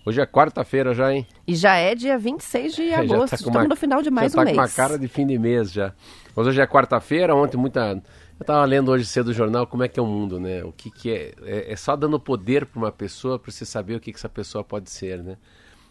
[0.06, 1.26] Hoje é quarta-feira já, hein?
[1.48, 3.30] E já é dia 26 de agosto.
[3.30, 4.58] Tá Estamos uma, no final de mais já um tá mês.
[4.58, 5.94] com uma cara de fim de mês já.
[6.36, 7.92] Mas hoje é quarta-feira, ontem muita...
[7.92, 8.02] Eu
[8.42, 10.62] estava lendo hoje cedo o jornal como é que é o mundo, né?
[10.66, 11.72] O que, que é, é...
[11.72, 14.62] É só dando poder para uma pessoa para você saber o que, que essa pessoa
[14.62, 15.38] pode ser, né?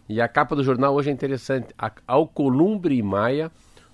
[0.07, 1.69] E a capa do jornal hoje é interessante.
[2.07, 3.51] Alcolumbre e Maia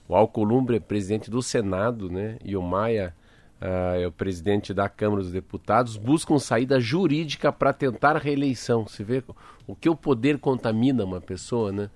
[0.09, 2.37] o Alcolumbre é presidente do Senado, né?
[2.45, 3.15] E o Maia
[3.61, 8.87] uh, é o presidente da Câmara dos Deputados, buscam saída jurídica para tentar reeleição.
[8.87, 9.23] Você vê
[9.67, 11.91] o que o poder contamina uma pessoa, né?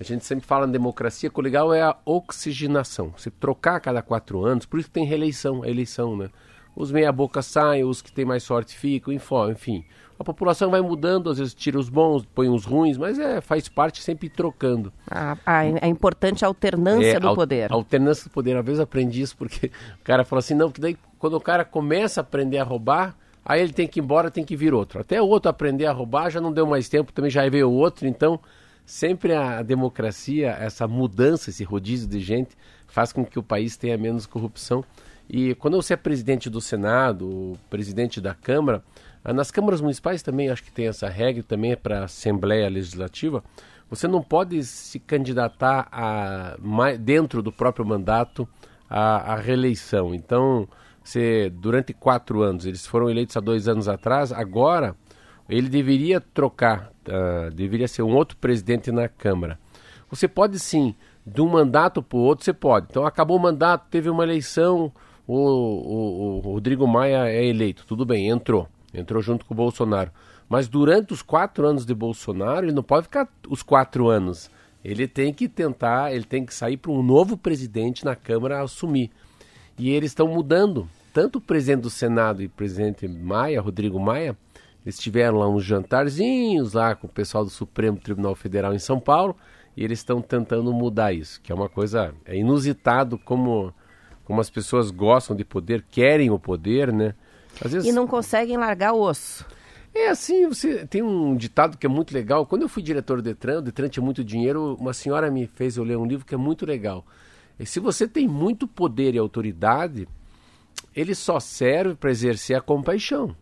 [0.00, 3.12] A gente sempre fala em democracia, que o legal é a oxigenação.
[3.16, 6.30] Você trocar a cada quatro anos, por isso que tem reeleição, a eleição, né?
[6.76, 9.84] Os meia-boca saem, os que têm mais sorte ficam, enfim
[10.18, 13.68] a população vai mudando, às vezes tira os bons, põe os ruins, mas é, faz
[13.68, 14.92] parte sempre trocando.
[15.08, 17.70] Ah, ah, é importante a alternância é, do poder.
[17.70, 19.66] A alternância do poder, às vezes aprendi isso porque
[20.00, 23.16] o cara fala assim, não, que daí quando o cara começa a aprender a roubar,
[23.44, 25.00] aí ele tem que ir embora, tem que vir outro.
[25.00, 27.74] Até o outro aprender a roubar já não deu mais tempo, também já veio o
[27.74, 28.40] outro, então
[28.84, 32.56] sempre a democracia, essa mudança, esse rodízio de gente,
[32.88, 34.84] faz com que o país tenha menos corrupção.
[35.28, 38.82] E quando você é presidente do Senado, presidente da Câmara,
[39.32, 43.42] nas câmaras municipais também acho que tem essa regra, também é para a Assembleia Legislativa.
[43.90, 46.56] Você não pode se candidatar a,
[46.98, 48.48] dentro do próprio mandato
[48.88, 50.14] à, reeleição.
[50.14, 50.68] Então,
[51.02, 54.94] você, durante quatro anos, eles foram eleitos há dois anos atrás, agora
[55.48, 59.58] ele deveria trocar, uh, deveria ser um outro presidente na Câmara.
[60.10, 60.94] Você pode sim,
[61.26, 62.88] de um mandato para o outro, você pode.
[62.90, 64.92] Então, acabou o mandato, teve uma eleição,
[65.26, 70.10] o, o, o Rodrigo Maia é eleito, tudo bem, entrou entrou junto com o Bolsonaro.
[70.48, 74.50] Mas durante os quatro anos de Bolsonaro, ele não pode ficar os quatro anos.
[74.84, 79.10] Ele tem que tentar, ele tem que sair para um novo presidente na Câmara assumir.
[79.78, 80.88] E eles estão mudando.
[81.12, 84.36] Tanto o presidente do Senado e o presidente Maia, Rodrigo Maia,
[84.84, 88.98] eles tiveram lá uns jantarzinhos lá com o pessoal do Supremo Tribunal Federal em São
[88.98, 89.36] Paulo
[89.76, 93.72] e eles estão tentando mudar isso, que é uma coisa é inusitado como
[94.24, 97.14] como as pessoas gostam de poder, querem o poder, né?
[97.60, 97.84] Vezes...
[97.86, 99.44] E não conseguem largar o osso.
[99.94, 102.46] É assim, você tem um ditado que é muito legal.
[102.46, 105.76] Quando eu fui diretor do Detran, o Detran tinha muito dinheiro, uma senhora me fez
[105.76, 107.04] eu ler um livro que é muito legal.
[107.58, 110.06] E se você tem muito poder e autoridade,
[110.94, 113.34] ele só serve para exercer a compaixão.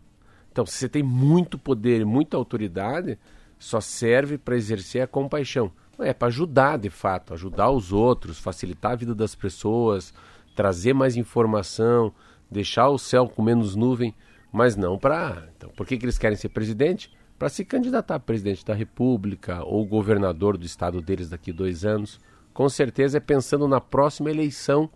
[0.50, 3.19] Então, se você tem muito poder e muita autoridade,
[3.59, 5.71] só serve para exercer a compaixão.
[5.98, 10.15] É para ajudar, de fato, ajudar os outros, facilitar a vida das pessoas,
[10.54, 12.12] trazer mais informação,
[12.50, 14.14] deixar o céu com menos nuvem,
[14.52, 15.48] mas não para.
[15.56, 17.12] Então, por que, que eles querem ser presidente?
[17.38, 22.18] Para se candidatar a presidente da República ou governador do estado deles daqui dois anos.
[22.54, 24.88] Com certeza é pensando na próxima eleição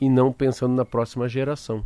[0.00, 1.84] e não pensando na próxima geração.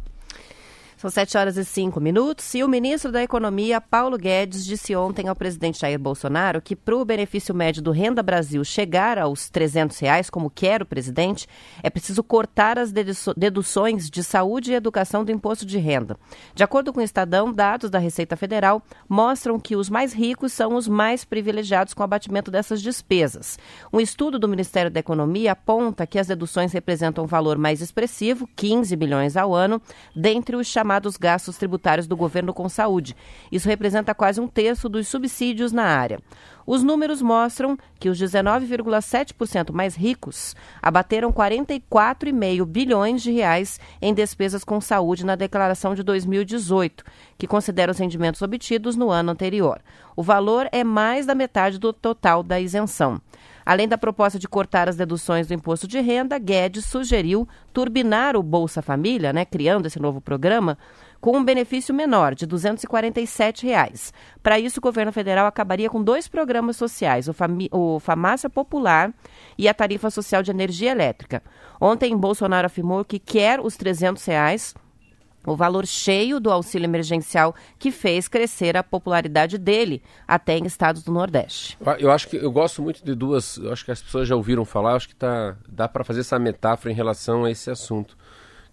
[0.96, 5.28] São 7 horas e 5 minutos e o ministro da Economia, Paulo Guedes, disse ontem
[5.28, 9.98] ao presidente Jair Bolsonaro que para o benefício médio do Renda Brasil chegar aos 300
[9.98, 11.46] reais, como quer o presidente,
[11.82, 16.16] é preciso cortar as deduções de saúde e educação do imposto de renda.
[16.54, 20.76] De acordo com o Estadão, dados da Receita Federal mostram que os mais ricos são
[20.76, 23.58] os mais privilegiados com o abatimento dessas despesas.
[23.92, 28.48] Um estudo do Ministério da Economia aponta que as deduções representam um valor mais expressivo,
[28.56, 29.78] 15 bilhões ao ano,
[30.14, 33.16] dentre os chamados chamados gastos tributários do governo com saúde.
[33.50, 36.20] Isso representa quase um terço dos subsídios na área.
[36.64, 44.62] Os números mostram que os 19,7% mais ricos abateram 44,5 bilhões de reais em despesas
[44.62, 47.04] com saúde na declaração de 2018,
[47.36, 49.80] que considera os rendimentos obtidos no ano anterior.
[50.14, 53.20] O valor é mais da metade do total da isenção.
[53.66, 58.42] Além da proposta de cortar as deduções do imposto de renda, Guedes sugeriu turbinar o
[58.42, 60.78] Bolsa Família, né, criando esse novo programa,
[61.20, 64.14] com um benefício menor, de 247 reais.
[64.40, 69.12] Para isso, o governo federal acabaria com dois programas sociais, o, Fami o Famácia Popular
[69.58, 71.42] e a Tarifa Social de Energia Elétrica.
[71.80, 74.74] Ontem, Bolsonaro afirmou que quer os 300 reais
[75.46, 81.02] o valor cheio do auxílio emergencial que fez crescer a popularidade dele até em estados
[81.02, 81.78] do Nordeste.
[81.98, 84.64] Eu acho que eu gosto muito de duas, eu acho que as pessoas já ouviram
[84.64, 88.16] falar, acho que tá, dá para fazer essa metáfora em relação a esse assunto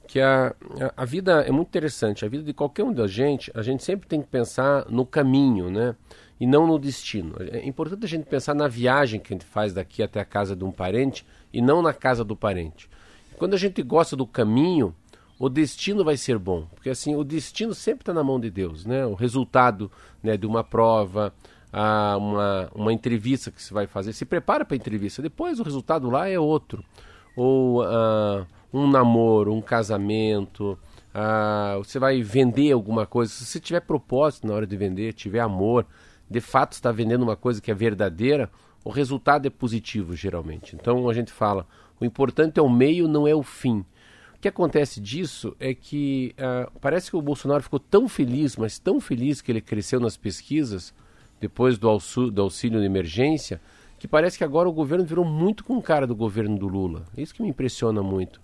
[0.08, 2.25] que a, a, a, vida é muito interessante.
[2.25, 5.70] A vida de qualquer um da gente, a gente sempre tem que pensar no caminho,
[5.70, 5.96] né?
[6.40, 7.36] E não no destino.
[7.40, 10.56] É importante a gente pensar na viagem que a gente faz daqui até a casa
[10.56, 12.90] de um parente e não na casa do parente.
[13.38, 14.94] Quando a gente gosta do caminho,
[15.40, 18.86] o destino vai ser bom, porque assim o destino sempre está na mão de Deus,
[18.86, 19.06] né?
[19.06, 19.92] O resultado
[20.22, 21.34] né, de uma prova,
[21.72, 25.22] a, uma, uma entrevista que se vai fazer, se prepara para a entrevista.
[25.22, 26.84] Depois o resultado lá é outro.
[27.36, 30.78] Ou uh, um namoro, um casamento,
[31.14, 35.40] ah, você vai vender alguma coisa, se você tiver propósito na hora de vender, tiver
[35.40, 35.86] amor,
[36.30, 38.50] de fato está vendendo uma coisa que é verdadeira,
[38.84, 40.76] o resultado é positivo geralmente.
[40.76, 41.68] Então a gente fala,
[42.00, 43.86] o importante é o meio, não é o fim.
[44.44, 49.00] Que acontece disso é que ah, parece que o Bolsonaro ficou tão feliz, mas tão
[49.00, 50.94] feliz que ele cresceu nas pesquisas
[51.40, 53.62] depois do auxílio, do auxílio de emergência,
[53.98, 57.06] que parece que agora o governo virou muito com cara do governo do Lula.
[57.18, 58.42] Isso que me impressiona muito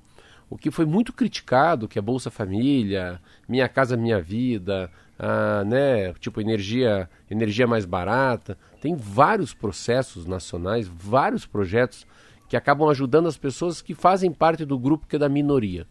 [0.50, 6.14] o que foi muito criticado, que é Bolsa Família, Minha Casa Minha Vida, ah, né,
[6.14, 8.58] tipo energia, energia mais barata.
[8.82, 12.08] Tem vários processos nacionais, vários projetos
[12.50, 15.88] que acabam ajudando as pessoas que fazem parte do grupo que é da minoria.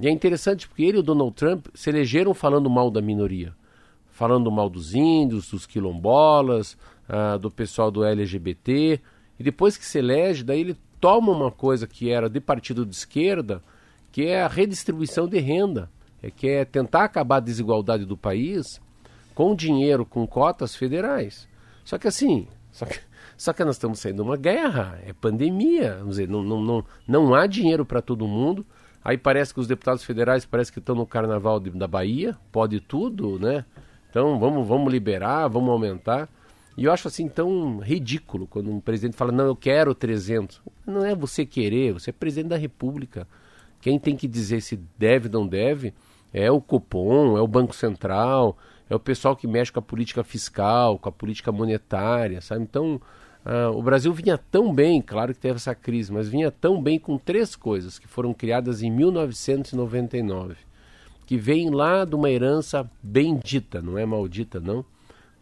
[0.00, 3.54] E é interessante porque ele e o Donald Trump se elegeram falando mal da minoria.
[4.10, 6.76] Falando mal dos índios, dos quilombolas,
[7.08, 9.00] ah, do pessoal do LGBT.
[9.38, 12.94] E depois que se elege, daí ele toma uma coisa que era de partido de
[12.96, 13.62] esquerda
[14.12, 15.90] que é a redistribuição de renda,
[16.22, 18.80] é que é tentar acabar a desigualdade do país
[19.34, 21.48] com dinheiro, com cotas federais.
[21.84, 22.98] Só que assim, só que,
[23.40, 27.34] só que nós estamos saindo uma guerra, é pandemia, vamos dizer, não, não, não, não
[27.34, 28.66] há dinheiro para todo mundo.
[29.02, 32.80] Aí parece que os deputados federais parece que estão no carnaval de, da Bahia, pode
[32.80, 33.64] tudo, né?
[34.10, 36.28] Então vamos, vamos liberar, vamos aumentar.
[36.76, 40.60] E eu acho assim tão ridículo quando um presidente fala, não, eu quero 300.
[40.86, 43.26] Não é você querer, você é presidente da república.
[43.80, 45.94] Quem tem que dizer se deve ou não deve
[46.30, 48.58] é o Copom, é o Banco Central,
[48.90, 52.64] é o pessoal que mexe com a política fiscal, com a política monetária, sabe?
[52.64, 53.00] Então,
[53.44, 56.98] uh, o Brasil vinha tão bem, claro que teve essa crise, mas vinha tão bem
[56.98, 60.56] com três coisas que foram criadas em 1999,
[61.26, 64.84] que vêm lá de uma herança bendita, não é maldita, não,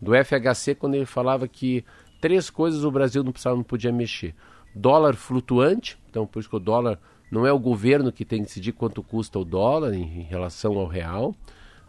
[0.01, 1.85] do FHC, quando ele falava que
[2.21, 4.35] três coisas o Brasil não precisava, não podia mexer.
[4.75, 6.99] Dólar flutuante, então por isso que o dólar
[7.31, 10.79] não é o governo que tem que decidir quanto custa o dólar em, em relação
[10.79, 11.35] ao real.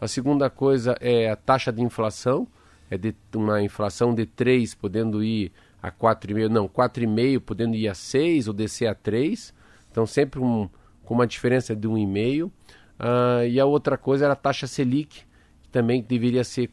[0.00, 2.46] A segunda coisa é a taxa de inflação,
[2.90, 7.94] é de uma inflação de 3 podendo ir a 4,5, não, 4,5 podendo ir a
[7.94, 9.54] 6 ou descer a 3.
[9.90, 10.68] Então sempre um,
[11.04, 12.46] com uma diferença de 1,5.
[12.46, 12.52] Uh,
[12.98, 15.24] ah, e a outra coisa era a taxa Selic,
[15.62, 16.70] que também deveria ser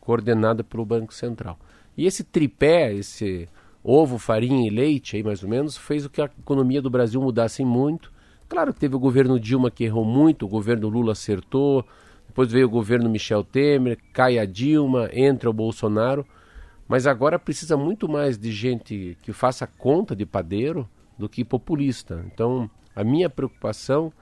[0.00, 1.58] coordenada pelo Banco Central.
[1.96, 3.48] E esse tripé, esse
[3.82, 7.20] ovo, farinha e leite, aí mais ou menos, fez o que a economia do Brasil
[7.20, 8.12] mudasse muito.
[8.48, 11.84] Claro que teve o governo Dilma que errou muito, o governo Lula acertou,
[12.26, 16.26] depois veio o governo Michel Temer, cai a Dilma, entra o Bolsonaro,
[16.94, 22.24] mas agora precisa muito mais de gente que faça conta de padeiro do que populista.
[22.32, 24.12] Então, a minha preocupação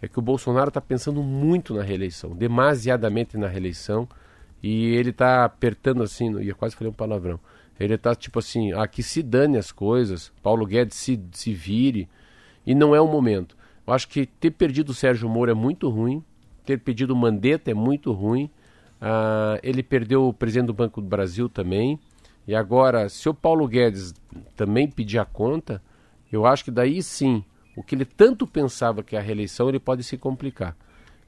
[0.00, 4.08] é que o Bolsonaro está pensando muito na reeleição, demasiadamente na reeleição,
[4.62, 7.38] e ele está apertando assim, e eu quase falei um palavrão,
[7.78, 12.08] ele tá tipo assim, aqui se dane as coisas, Paulo Guedes se, se vire,
[12.64, 13.54] e não é o momento.
[13.86, 16.24] Eu acho que ter perdido o Sérgio Moro é muito ruim,
[16.64, 18.44] ter pedido o Mandetta é muito ruim,
[19.02, 22.00] uh, ele perdeu o presidente do Banco do Brasil também,
[22.46, 24.12] e agora, se o Paulo Guedes
[24.56, 25.82] também pedir a conta,
[26.30, 27.44] eu acho que daí sim,
[27.76, 30.76] o que ele tanto pensava que é a reeleição, ele pode se complicar.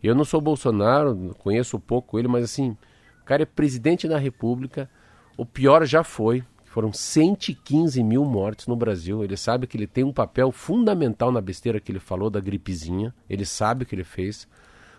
[0.02, 2.76] Eu não sou Bolsonaro, conheço pouco ele, mas assim,
[3.22, 4.90] o cara é presidente da República,
[5.36, 6.44] o pior já foi.
[6.64, 9.22] Foram 115 mil mortes no Brasil.
[9.22, 13.14] Ele sabe que ele tem um papel fundamental na besteira que ele falou da gripezinha.
[13.30, 14.48] Ele sabe o que ele fez.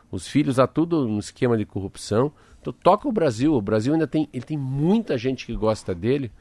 [0.09, 2.31] Os filhos há tudo no esquema de corrupção.
[2.65, 3.53] Então toca o Brasil.
[3.53, 6.31] O Brasil ainda tem, ele tem muita gente que gosta dele.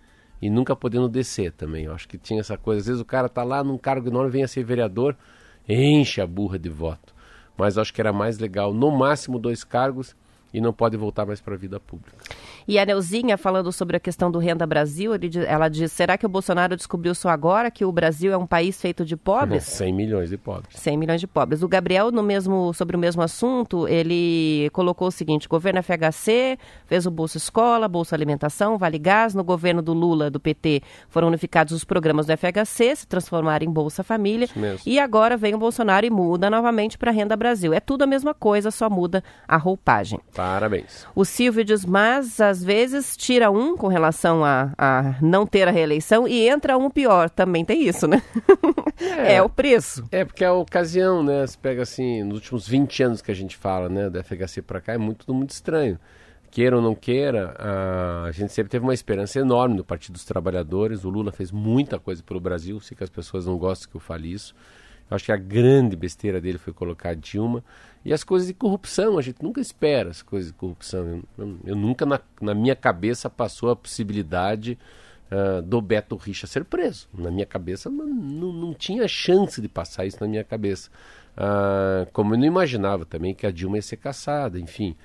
[0.40, 1.84] E nunca podendo descer também.
[1.84, 2.80] Eu acho que tinha essa coisa.
[2.80, 5.16] Às vezes o cara tá lá num cargo enorme, vem a ser vereador,
[5.68, 7.14] enche a burra de voto.
[7.56, 10.16] Mas acho que era mais legal, no máximo dois cargos,
[10.52, 12.16] e não pode voltar mais para a vida pública.
[12.66, 16.26] E a Neuzinha, falando sobre a questão do Renda Brasil, ele, ela diz: será que
[16.26, 19.64] o Bolsonaro descobriu só agora que o Brasil é um país feito de pobres?
[19.82, 20.76] 100 milhões de pobres.
[20.78, 21.62] 100 milhões de pobres.
[21.62, 27.06] O Gabriel, no mesmo, sobre o mesmo assunto, ele colocou o seguinte: governo FHC fez
[27.06, 29.34] o Bolsa Escola, Bolsa Alimentação, Vale Gás.
[29.34, 33.70] No governo do Lula, do PT, foram unificados os programas do FHC, se transformaram em
[33.70, 34.48] Bolsa Família.
[34.86, 37.72] E agora vem o Bolsonaro e muda novamente para Renda Brasil.
[37.72, 40.20] É tudo a mesma coisa, só muda a roupagem.
[40.34, 41.06] Parabéns.
[41.14, 45.70] O Silvio diz, mas às vezes tira um com relação a, a não ter a
[45.70, 47.30] reeleição e entra um pior.
[47.30, 48.22] Também tem isso, né?
[49.00, 50.04] É, é o preço.
[50.12, 51.46] É, porque é a ocasião, né?
[51.46, 54.80] Você pega assim, nos últimos 20 anos que a gente fala, né, da FHC para
[54.80, 55.98] cá, é muito, tudo muito estranho.
[56.50, 60.24] Queira ou não queira, a, a gente sempre teve uma esperança enorme no Partido dos
[60.24, 61.04] Trabalhadores.
[61.04, 64.00] O Lula fez muita coisa pelo Brasil, sei que as pessoas não gostam que eu
[64.00, 64.54] fale isso.
[65.10, 67.62] Eu acho que a grande besteira dele foi colocar Dilma.
[68.04, 71.06] E as coisas de corrupção, a gente nunca espera as coisas de corrupção.
[71.06, 74.78] Eu, eu, eu nunca, na, na, minha cabeça, passou a possibilidade
[75.30, 77.08] uh, do Beto Richa ser preso.
[77.12, 80.90] Na minha cabeça, não, não, não tinha chance de passar isso na minha cabeça.
[81.36, 84.96] Uh, como eu não imaginava também que a Dilma ia ser caçada, enfim.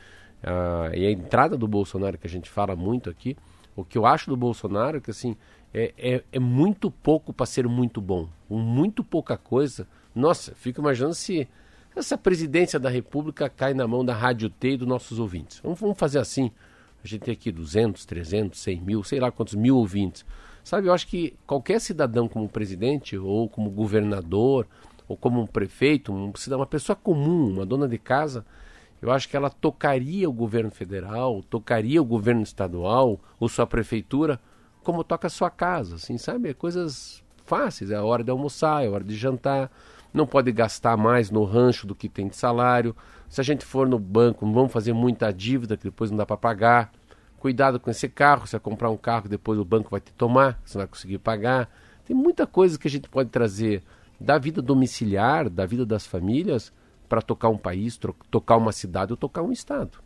[0.43, 3.37] Uh, e a entrada do Bolsonaro, que a gente fala muito aqui,
[3.75, 5.37] o que eu acho do Bolsonaro é que assim,
[5.73, 8.27] é, é, é muito pouco para ser muito bom.
[8.49, 9.87] Muito pouca coisa.
[10.15, 11.47] Nossa, fico imaginando se
[11.95, 15.59] essa presidência da República cai na mão da Rádio T e dos nossos ouvintes.
[15.63, 16.51] Vamos, vamos fazer assim.
[17.03, 20.25] A gente tem aqui 200, 300, 100 mil, sei lá quantos mil ouvintes.
[20.63, 24.67] Sabe, eu acho que qualquer cidadão como presidente, ou como governador,
[25.07, 28.45] ou como um prefeito, um uma pessoa comum, uma dona de casa,
[29.01, 34.39] eu acho que ela tocaria o governo federal, tocaria o governo estadual, ou sua prefeitura,
[34.87, 36.47] como toca a sua casa, assim, sabe?
[36.47, 39.69] É coisas fáceis, é a hora de almoçar, é a hora de jantar,
[40.13, 42.95] não pode gastar mais no rancho do que tem de salário.
[43.27, 46.25] Se a gente for no banco, não vamos fazer muita dívida que depois não dá
[46.25, 46.93] para pagar.
[47.37, 50.57] Cuidado com esse carro, se você comprar um carro, depois o banco vai te tomar,
[50.63, 51.69] você não vai conseguir pagar.
[52.05, 53.83] Tem muita coisa que a gente pode trazer
[54.17, 56.71] da vida domiciliar, da vida das famílias,
[57.09, 57.99] para tocar um país,
[58.31, 59.99] tocar uma cidade ou tocar um estado.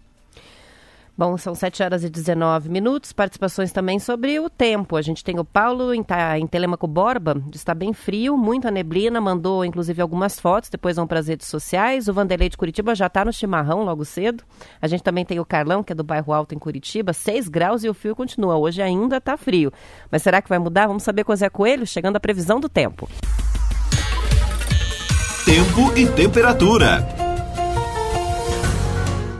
[1.21, 3.13] Bom, são 7 horas e 19 minutos.
[3.13, 4.97] Participações também sobre o tempo.
[4.97, 6.03] A gente tem o Paulo em,
[6.39, 11.19] em Telemaco Borba, está bem frio, muita neblina, mandou inclusive algumas fotos, depois vão para
[11.19, 12.07] as redes sociais.
[12.07, 14.43] O Vanderlei de Curitiba já está no chimarrão logo cedo.
[14.81, 17.83] A gente também tem o Carlão, que é do bairro Alto em Curitiba, 6 graus
[17.83, 18.57] e o frio continua.
[18.57, 19.71] Hoje ainda está frio.
[20.09, 20.87] Mas será que vai mudar?
[20.87, 23.07] Vamos saber com o Zé Coelho, chegando à previsão do tempo.
[25.45, 27.20] Tempo e temperatura.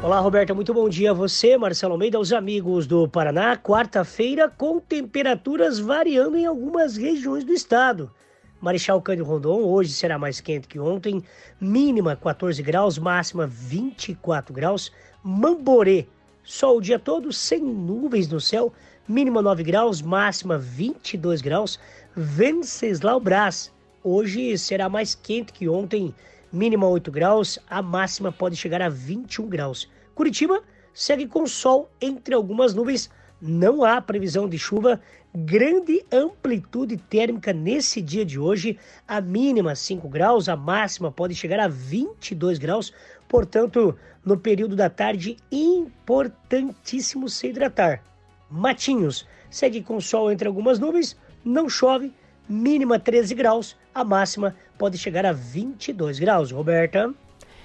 [0.03, 3.55] Olá, Roberta, muito bom dia a você, Marcelo Almeida, aos amigos do Paraná.
[3.55, 8.11] Quarta-feira com temperaturas variando em algumas regiões do estado.
[8.59, 11.23] Marechal Cândido Rondon hoje será mais quente que ontem,
[11.59, 14.91] mínima 14 graus, máxima 24 graus.
[15.23, 16.07] Mamborê,
[16.43, 18.73] sol o dia todo, sem nuvens no céu,
[19.07, 21.79] mínima 9 graus, máxima 22 graus.
[22.15, 23.71] Venceslau Brás,
[24.03, 26.11] hoje será mais quente que ontem,
[26.51, 29.89] mínima 8 graus, a máxima pode chegar a 21 graus.
[30.13, 30.61] Curitiba
[30.93, 33.09] segue com sol entre algumas nuvens,
[33.41, 35.01] não há previsão de chuva.
[35.33, 38.77] Grande amplitude térmica nesse dia de hoje.
[39.07, 42.93] A mínima 5 graus, a máxima pode chegar a 22 graus.
[43.27, 48.03] Portanto, no período da tarde, importantíssimo se hidratar.
[48.49, 52.13] Matinhos segue com sol entre algumas nuvens, não chove,
[52.47, 56.51] mínima 13 graus, a máxima pode chegar a 22 graus.
[56.51, 57.13] Roberta.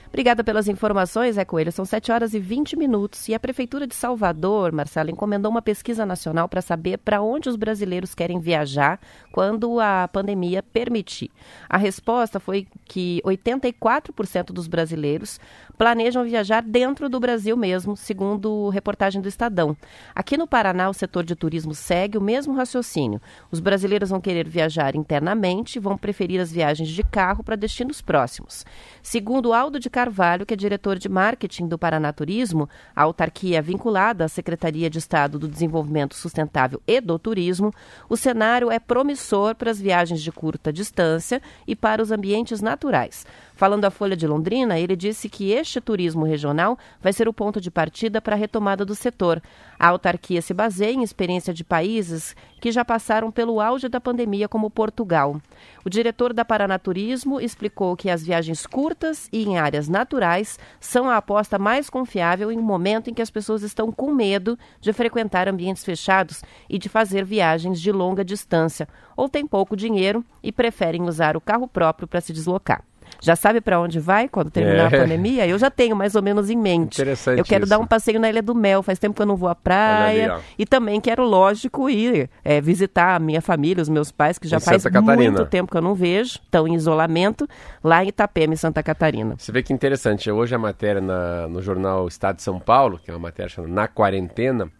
[0.08, 1.72] Obrigada pelas informações, é Coelho.
[1.72, 6.06] São 7 horas e 20 minutos e a Prefeitura de Salvador, Marcelo, encomendou uma pesquisa
[6.06, 9.00] nacional para saber para onde os brasileiros querem viajar
[9.32, 11.30] quando a pandemia permitir.
[11.68, 15.40] A resposta foi que 84% dos brasileiros
[15.76, 19.76] planejam viajar dentro do Brasil mesmo, segundo reportagem do Estadão.
[20.14, 23.20] Aqui no Paraná, o setor de turismo segue o mesmo raciocínio.
[23.50, 28.64] Os brasileiros vão querer viajar internamente, vão preferir as viagens de carro para destinos próximos.
[29.02, 34.26] Segundo Aldo de Carvalho, que é diretor de marketing do Paraná Turismo, a autarquia vinculada
[34.26, 37.72] à Secretaria de Estado do Desenvolvimento Sustentável e do Turismo,
[38.06, 43.24] o cenário é promissor para as viagens de curta distância e para os ambientes naturais.
[43.56, 47.58] Falando à Folha de Londrina, ele disse que este turismo regional vai ser o ponto
[47.58, 49.42] de partida para a retomada do setor.
[49.78, 54.46] A autarquia se baseia em experiência de países que já passaram pelo auge da pandemia,
[54.46, 55.40] como Portugal.
[55.86, 61.08] O diretor da Paraná Turismo explicou que as viagens curtas e em áreas naturais são
[61.08, 64.92] a aposta mais confiável em um momento em que as pessoas estão com medo de
[64.92, 68.86] frequentar ambientes fechados e de fazer viagens de longa distância,
[69.16, 72.84] ou têm pouco dinheiro e preferem usar o carro próprio para se deslocar
[73.20, 74.96] já sabe para onde vai quando terminar é.
[74.96, 75.46] a pandemia?
[75.46, 77.00] Eu já tenho mais ou menos em mente.
[77.00, 77.70] Interessante Eu quero isso.
[77.70, 80.34] dar um passeio na Ilha do Mel, faz tempo que eu não vou à praia.
[80.34, 84.48] Ali, e também quero, lógico, ir é, visitar a minha família, os meus pais, que
[84.48, 87.48] já em faz muito tempo que eu não vejo, estão em isolamento,
[87.82, 89.34] lá em Itapema, em Santa Catarina.
[89.38, 93.10] Você vê que interessante, hoje a matéria na, no jornal Estado de São Paulo, que
[93.10, 94.70] é uma matéria chamada Na Quarentena,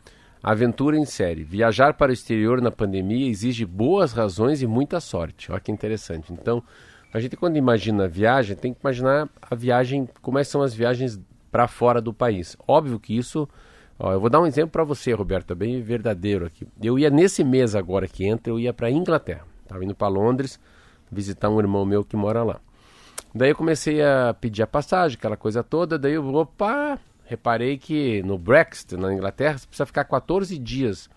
[0.46, 1.42] Aventura em série.
[1.42, 5.50] Viajar para o exterior na pandemia exige boas razões e muita sorte.
[5.50, 6.32] Olha que interessante.
[6.32, 6.62] Então,
[7.16, 10.74] a gente quando imagina a viagem, tem que imaginar a viagem, como é são as
[10.74, 11.18] viagens
[11.50, 12.58] para fora do país.
[12.68, 13.48] Óbvio que isso,
[13.98, 16.68] ó, eu vou dar um exemplo para você, Roberto, bem verdadeiro aqui.
[16.82, 19.46] Eu ia nesse mês agora que entra, eu ia para Inglaterra.
[19.62, 20.60] Estava indo para Londres
[21.10, 22.60] visitar um irmão meu que mora lá.
[23.34, 28.22] Daí eu comecei a pedir a passagem, aquela coisa toda, daí eu, opa, reparei que
[28.24, 31.08] no Brexit, na Inglaterra, você precisa ficar 14 dias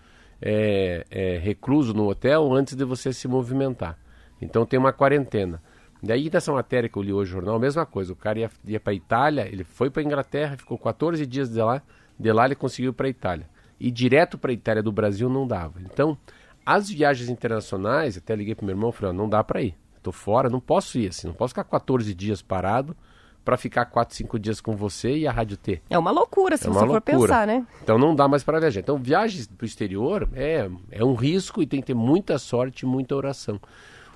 [0.41, 3.97] é, é, recluso no hotel antes de você se movimentar.
[4.41, 5.61] Então tem uma quarentena.
[6.01, 8.13] Daí dessa matéria que eu li hoje no jornal, a mesma coisa.
[8.13, 11.81] O cara ia, ia para Itália, ele foi para Inglaterra, ficou 14 dias de lá,
[12.17, 13.47] de lá ele conseguiu para Itália.
[13.79, 15.79] E direto para Itália do Brasil não dava.
[15.81, 16.17] Então,
[16.65, 19.75] as viagens internacionais, até liguei para meu irmão e falei, não dá para ir.
[19.97, 22.95] Estou fora, não posso ir assim, não posso ficar 14 dias parado
[23.43, 25.81] para ficar 4, 5 dias com você e a Rádio T.
[25.89, 27.65] É uma loucura, se é você for pensar, né?
[27.83, 28.79] Então não dá mais para viajar.
[28.79, 32.83] Então viagens para o exterior é, é um risco e tem que ter muita sorte
[32.83, 33.59] e muita oração.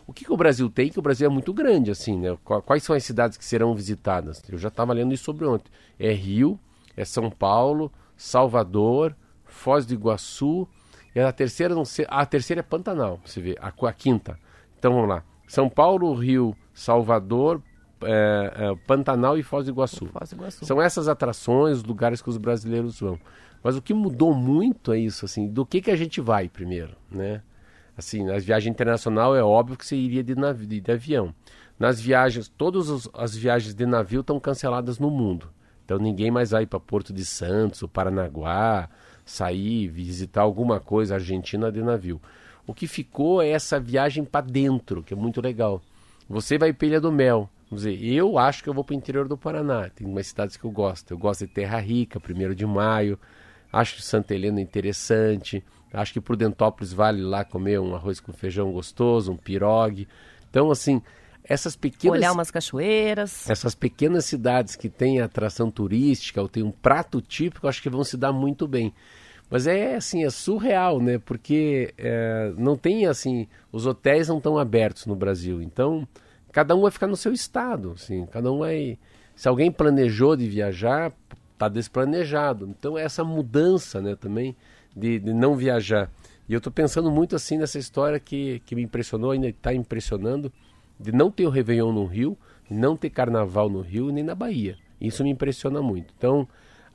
[0.05, 0.89] O que, que o Brasil tem?
[0.89, 2.37] Que o Brasil é muito grande, assim, né?
[2.43, 4.41] Quais são as cidades que serão visitadas?
[4.49, 5.71] Eu já estava lendo isso sobre ontem.
[5.99, 6.59] É Rio,
[6.95, 10.67] é São Paulo, Salvador, Foz do Iguaçu.
[11.15, 14.37] E a terceira não sei, a terceira é Pantanal, você vê, a, a quinta.
[14.77, 15.23] Então vamos lá.
[15.47, 17.61] São Paulo, Rio, Salvador,
[18.03, 20.07] é, é, Pantanal e Foz do Iguaçu.
[20.07, 20.65] Foz do Iguaçu.
[20.65, 23.19] São essas atrações, os lugares que os brasileiros vão.
[23.63, 26.95] Mas o que mudou muito é isso, assim, do que, que a gente vai primeiro,
[27.09, 27.41] né?
[27.97, 31.33] Assim, nas viagens internacional é óbvio que você iria de, navio, de, avião.
[31.77, 35.49] Nas viagens, todas as viagens de navio estão canceladas no mundo.
[35.85, 38.89] Então ninguém mais vai para Porto de Santos, ou Paranaguá,
[39.25, 42.21] sair, visitar alguma coisa Argentina de navio.
[42.65, 45.81] O que ficou é essa viagem para dentro, que é muito legal.
[46.29, 47.49] Você vai para Ilha do Mel.
[47.69, 49.89] Vamos dizer, eu acho que eu vou para o interior do Paraná.
[49.89, 51.11] Tem umas cidades que eu gosto.
[51.11, 53.19] Eu gosto de Terra Rica, 1 de maio.
[53.71, 55.63] Acho Santa Helena interessante.
[55.93, 60.07] Acho que Prudentópolis vale lá comer um arroz com feijão gostoso, um pirogue.
[60.49, 61.01] Então, assim,
[61.43, 62.17] essas pequenas.
[62.17, 63.49] Olhar umas cachoeiras.
[63.49, 68.03] Essas pequenas cidades que têm atração turística ou têm um prato típico, acho que vão
[68.03, 68.93] se dar muito bem.
[69.49, 71.19] Mas é assim, é surreal, né?
[71.19, 75.61] Porque é, não tem assim, os hotéis não estão abertos no Brasil.
[75.61, 76.07] Então,
[76.51, 78.97] cada um vai ficar no seu estado, assim, cada um vai.
[79.35, 81.11] Se alguém planejou de viajar,
[81.53, 82.67] está despranejado.
[82.67, 84.55] Então, essa mudança, né, também
[84.95, 86.09] de, de não viajar.
[86.47, 90.51] E eu estou pensando muito assim nessa história que, que me impressionou, ainda está impressionando,
[90.99, 92.37] de não ter o Réveillon no Rio,
[92.69, 94.77] não ter carnaval no Rio nem na Bahia.
[94.99, 96.13] Isso me impressiona muito.
[96.17, 96.47] Então,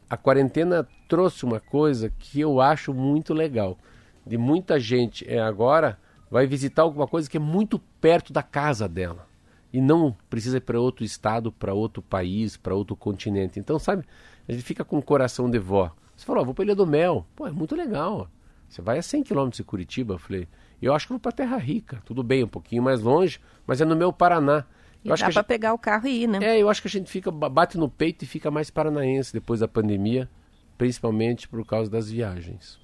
[0.08, 3.78] a quarentena trouxe uma coisa que eu acho muito legal.
[4.26, 5.98] De muita gente é, agora
[6.30, 9.26] vai visitar alguma coisa que é muito perto da casa dela.
[9.72, 13.60] E não precisa ir para outro estado, para outro país, para outro continente.
[13.60, 14.04] Então, sabe,
[14.48, 15.92] a gente fica com o coração de vó.
[16.18, 17.24] Você falou, oh, vou para Ilha do Mel.
[17.36, 18.28] Pô, é muito legal.
[18.68, 20.14] Você vai a 100 quilômetros de Curitiba?
[20.14, 20.48] Eu falei,
[20.82, 22.02] eu acho que vou para Terra Rica.
[22.04, 24.64] Tudo bem, um pouquinho mais longe, mas é no meu Paraná.
[25.04, 25.44] Eu e dá para gente...
[25.44, 26.40] pegar o carro e ir, né?
[26.42, 29.60] É, eu acho que a gente fica, bate no peito e fica mais paranaense depois
[29.60, 30.28] da pandemia,
[30.78, 32.78] principalmente por causa das viagens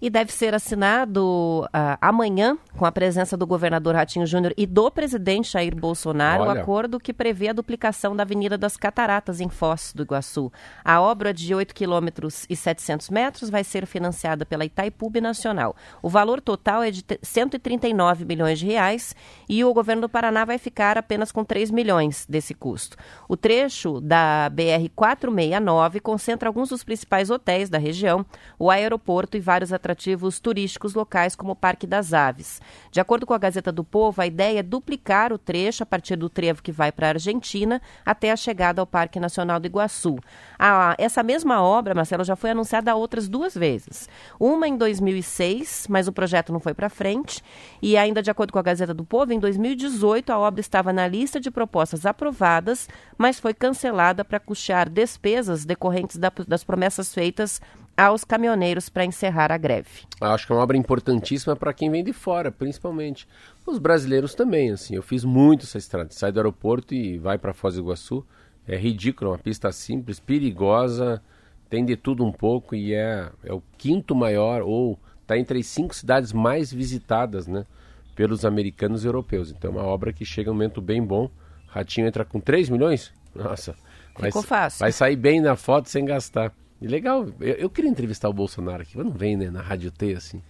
[0.00, 4.90] e deve ser assinado uh, amanhã, com a presença do governador Ratinho Júnior e do
[4.90, 9.92] presidente Jair Bolsonaro, o acordo que prevê a duplicação da Avenida das Cataratas em Foz
[9.94, 10.52] do Iguaçu.
[10.84, 15.74] A obra de 8 quilômetros e 700 metros vai ser financiada pela Itaipu Nacional.
[16.02, 19.16] O valor total é de 139 milhões de reais
[19.48, 22.96] e o governo do Paraná vai ficar apenas com 3 milhões desse custo.
[23.26, 28.24] O trecho da BR 469 concentra alguns dos principais hotéis da região,
[28.58, 32.60] o aeroporto e vários atrativos turísticos locais, como o Parque das Aves.
[32.90, 36.16] De acordo com a Gazeta do Povo, a ideia é duplicar o trecho a partir
[36.16, 40.18] do trevo que vai para a Argentina até a chegada ao Parque Nacional do Iguaçu.
[40.58, 44.08] A, essa mesma obra, Marcelo, já foi anunciada outras duas vezes.
[44.38, 47.42] Uma em 2006, mas o projeto não foi para frente.
[47.80, 51.06] E ainda de acordo com a Gazeta do Povo, em 2018 a obra estava na
[51.06, 57.60] lista de propostas aprovadas, mas foi cancelada para custear despesas decorrentes da, das promessas feitas
[57.96, 60.02] aos caminhoneiros para encerrar a greve.
[60.20, 63.26] Acho que é uma obra importantíssima para quem vem de fora, principalmente.
[63.66, 64.94] Os brasileiros também, assim.
[64.94, 66.10] Eu fiz muito essa estrada.
[66.12, 68.24] Sai do aeroporto e vai para Foz do Iguaçu.
[68.68, 71.20] É ridículo, é uma pista simples, perigosa,
[71.68, 75.66] tem de tudo um pouco e é, é o quinto maior, ou está entre as
[75.66, 77.66] cinco cidades mais visitadas, né?
[78.14, 79.50] Pelos americanos e europeus.
[79.50, 81.28] Então é uma obra que chega um momento bem bom.
[81.66, 83.12] Ratinho entra com 3 milhões?
[83.34, 83.74] Nossa.
[84.14, 84.78] Ficou vai, fácil.
[84.78, 86.52] Vai sair bem na foto sem gastar.
[86.80, 90.14] Legal, eu, eu, queria entrevistar o Bolsonaro aqui, mas não vem, né, na Rádio T,
[90.14, 90.40] assim.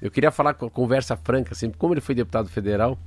[0.00, 2.98] Eu queria falar com conversa franca, assim, como ele foi deputado federal,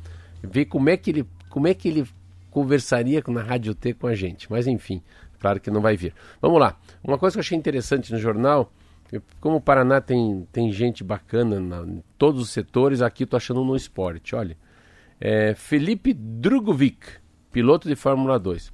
[0.43, 2.07] ver como é que ele, como é que ele
[2.51, 4.49] conversaria na Rádio T com a gente.
[4.49, 5.01] Mas enfim,
[5.39, 6.13] claro que não vai vir.
[6.41, 6.77] Vamos lá.
[7.03, 8.71] Uma coisa que eu achei interessante no jornal,
[9.39, 13.63] como o Paraná tem, tem gente bacana na, em todos os setores, aqui estou achando
[13.63, 14.35] no esporte.
[14.35, 14.57] Olha,
[15.19, 17.07] é, Felipe Drugovic,
[17.51, 18.71] piloto de Fórmula 2.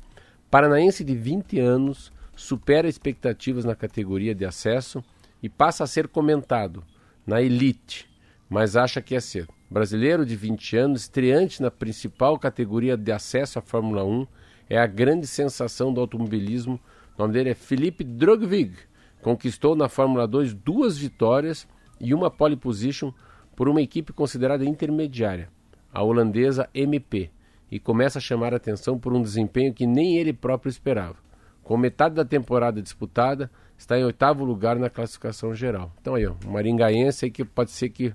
[0.50, 5.04] Paranaense de 20 anos, supera expectativas na categoria de acesso
[5.42, 6.84] e passa a ser comentado
[7.26, 8.10] na elite,
[8.50, 9.54] mas acha que é cedo.
[9.70, 14.28] Brasileiro de 20 anos, estreante na principal categoria de acesso à Fórmula 1,
[14.70, 16.80] é a grande sensação do automobilismo.
[17.18, 18.76] O nome dele é Felipe Drogvig.
[19.22, 21.68] Conquistou na Fórmula 2 duas vitórias
[22.00, 23.12] e uma pole position
[23.56, 25.50] por uma equipe considerada intermediária,
[25.92, 27.32] a holandesa MP,
[27.72, 31.23] e começa a chamar a atenção por um desempenho que nem ele próprio esperava.
[31.64, 35.92] Com metade da temporada disputada, está em oitavo lugar na classificação geral.
[36.02, 38.14] Então aí, ó, um maringaense aí que pode ser que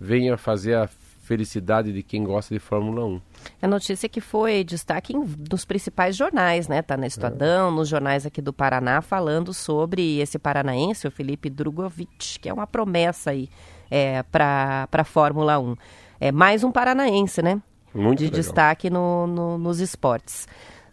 [0.00, 0.88] venha fazer a
[1.28, 3.20] felicidade de quem gosta de Fórmula 1.
[3.60, 6.80] A notícia que foi destaque em, nos principais jornais, né?
[6.80, 7.70] Tá na Estadão, é.
[7.70, 12.66] nos jornais aqui do Paraná, falando sobre esse paranaense, o Felipe Drugovic, que é uma
[12.66, 13.50] promessa aí
[13.90, 15.76] é, para a Fórmula 1.
[16.18, 17.60] É mais um paranaense, né?
[17.94, 18.40] Muito de legal.
[18.40, 20.48] destaque no, no, nos esportes.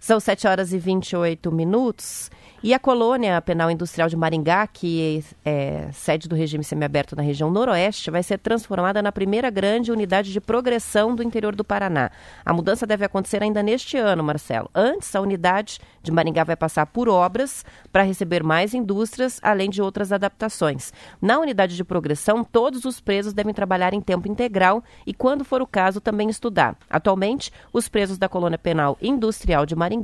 [0.06, 2.30] São 7 horas e 28 minutos.
[2.62, 7.50] E a colônia penal industrial de Maringá, que é sede do regime semiaberto na região
[7.50, 12.12] noroeste, vai ser transformada na primeira grande unidade de progressão do interior do Paraná.
[12.46, 14.70] A mudança deve acontecer ainda neste ano, Marcelo.
[14.76, 19.82] Antes, a unidade de Maringá vai passar por obras para receber mais indústrias, além de
[19.82, 20.94] outras adaptações.
[21.20, 25.64] Na unidade de progressão, todos os presos devem trabalhar em tempo integral e, quando for
[25.64, 26.76] o caso, também estudar.
[26.90, 29.95] Atualmente, os presos da colônia penal industrial de Maringá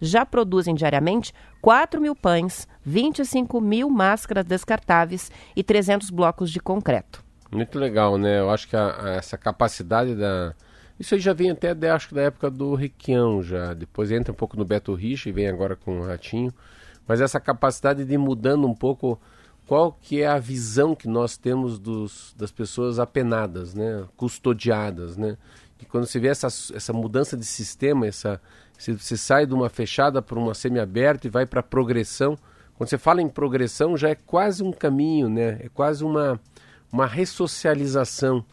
[0.00, 7.24] já produzem diariamente 4 mil pães, 25 mil máscaras descartáveis e 300 blocos de concreto.
[7.50, 8.40] Muito legal, né?
[8.40, 10.54] Eu acho que a, a, essa capacidade da.
[10.98, 13.74] Isso aí já vem até, acho que da época do Requião já.
[13.74, 16.52] Depois entra um pouco no Beto Rich e vem agora com o Ratinho.
[17.06, 19.20] Mas essa capacidade de ir mudando um pouco
[19.66, 24.04] qual que é a visão que nós temos dos, das pessoas apenadas, né?
[24.16, 25.36] Custodiadas, né?
[25.80, 28.40] E quando se vê essa, essa mudança de sistema, essa,
[28.78, 32.36] se você sai de uma fechada para uma semiaberta e vai para progressão,
[32.76, 35.58] quando você fala em progressão já é quase um caminho, né?
[35.62, 36.38] É quase uma,
[36.92, 38.44] uma ressocialização,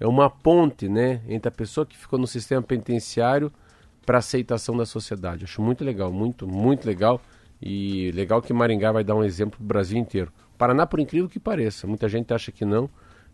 [0.00, 3.52] é uma ponte, né, entre a pessoa que ficou no sistema penitenciário
[4.04, 5.44] para aceitação da sociedade.
[5.44, 7.20] Acho muito legal, muito, muito legal
[7.60, 10.32] e legal que Maringá vai dar um exemplo para o Brasil inteiro.
[10.56, 12.88] Paraná, por incrível que pareça, muita gente acha que não,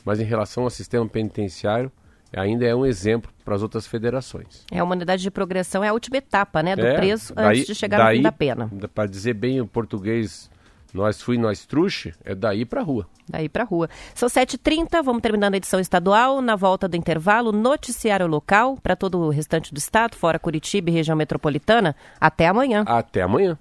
[0.05, 1.90] mas em relação ao sistema penitenciário,
[2.35, 4.64] ainda é um exemplo para as outras federações.
[4.71, 7.66] É, uma unidade de progressão é a última etapa né, do é, preso daí, antes
[7.66, 8.71] de chegar daí, no fim da pena.
[8.95, 10.51] Para dizer bem o português,
[10.92, 13.07] nós fui, nós truxe, é daí para a rua.
[13.29, 13.88] Daí para a rua.
[14.14, 16.42] São 7h30, vamos terminando a edição estadual.
[16.42, 20.92] Na volta do intervalo, noticiário local para todo o restante do estado, fora Curitiba e
[20.92, 21.97] região metropolitana.
[22.21, 22.85] Até amanhã.
[22.87, 23.59] Até amanhã.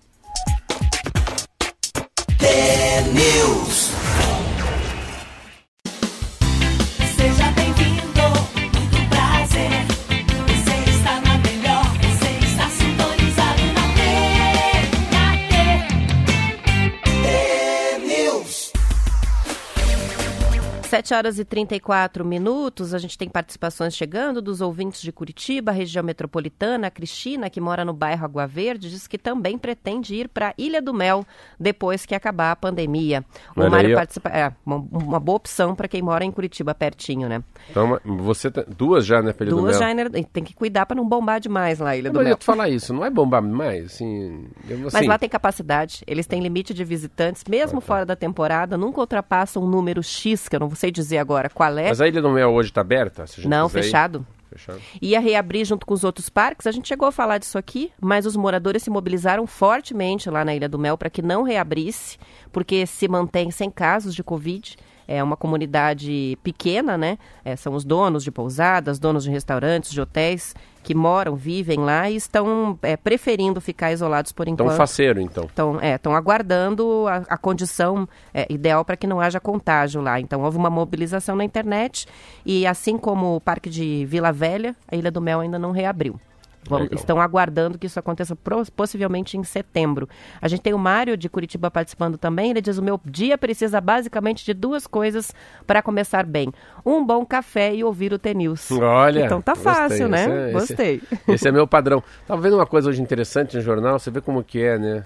[20.92, 26.04] 7 horas e 34 minutos, a gente tem participações chegando dos ouvintes de Curitiba, região
[26.04, 26.88] metropolitana.
[26.88, 30.82] A Cristina, que mora no bairro Água Verde, diz que também pretende ir para Ilha
[30.82, 31.26] do Mel
[31.58, 33.24] depois que acabar a pandemia.
[33.56, 34.28] O Mário participa.
[34.32, 37.42] É, uma, uma boa opção para quem mora em Curitiba, pertinho, né?
[37.70, 39.80] Então, você tá- duas já, né, Pelho do Duas Mel?
[39.80, 42.32] já ainda- tem que cuidar para não bombar demais lá Ilha do eu Mel.
[42.34, 44.46] ia te falar isso, não é bombar mais, assim...
[44.70, 47.88] eu- Mas assim, lá tem capacidade, eles têm limite de visitantes, mesmo Ah, tá.
[47.88, 51.78] fora da temporada, nunca ultrapassam um número X, que eu não sei dizer agora qual
[51.78, 51.90] é.
[51.90, 53.26] Mas a Ilha do Mel hoje tá aberta?
[53.46, 53.84] Não, quiser ir?
[53.84, 54.26] fechado.
[54.50, 54.82] Fechado.
[55.02, 56.68] Ia reabrir junto com os outros parques.
[56.68, 60.54] A gente chegou a falar disso aqui, mas os moradores se mobilizaram fortemente lá na
[60.54, 62.18] Ilha do Mel para que não reabrisse,
[62.52, 64.76] porque se mantém sem casos de Covid.
[65.08, 67.18] É uma comunidade pequena, né?
[67.44, 72.10] É, são os donos de pousadas, donos de restaurantes, de hotéis que moram, vivem lá
[72.10, 74.78] e estão é, preferindo ficar isolados por Então, enquanto.
[74.78, 75.46] faceiro, então.
[75.46, 80.20] Estão é, tão aguardando a, a condição é, ideal para que não haja contágio lá.
[80.20, 82.08] Então, houve uma mobilização na internet
[82.46, 86.20] e, assim como o Parque de Vila Velha, a Ilha do Mel ainda não reabriu.
[86.70, 88.36] Vamos- estão aguardando que isso aconteça
[88.76, 90.08] possivelmente em setembro.
[90.42, 92.52] A gente tem o Mário de Curitiba participando também.
[92.52, 95.34] Ele diz: o meu dia precisa basicamente de duas coisas
[95.66, 96.52] para começar bem:
[96.86, 98.72] um bom café e ouvir o T-News.
[98.72, 99.74] Olha, Então tá gostei.
[99.74, 100.24] fácil, né?
[100.24, 101.02] Esse é- esse- Gostei.
[101.28, 102.04] Esse é meu padrão.
[102.28, 105.04] Tava vendo uma coisa hoje interessante no jornal, você vê como que é, né?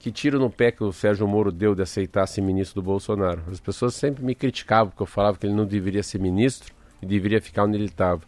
[0.00, 3.42] Que tiro no pé que o Sérgio Moro deu de aceitar ser ministro do Bolsonaro.
[3.50, 7.06] As pessoas sempre me criticavam porque eu falava que ele não deveria ser ministro e
[7.06, 8.20] deveria ficar onde ele estava.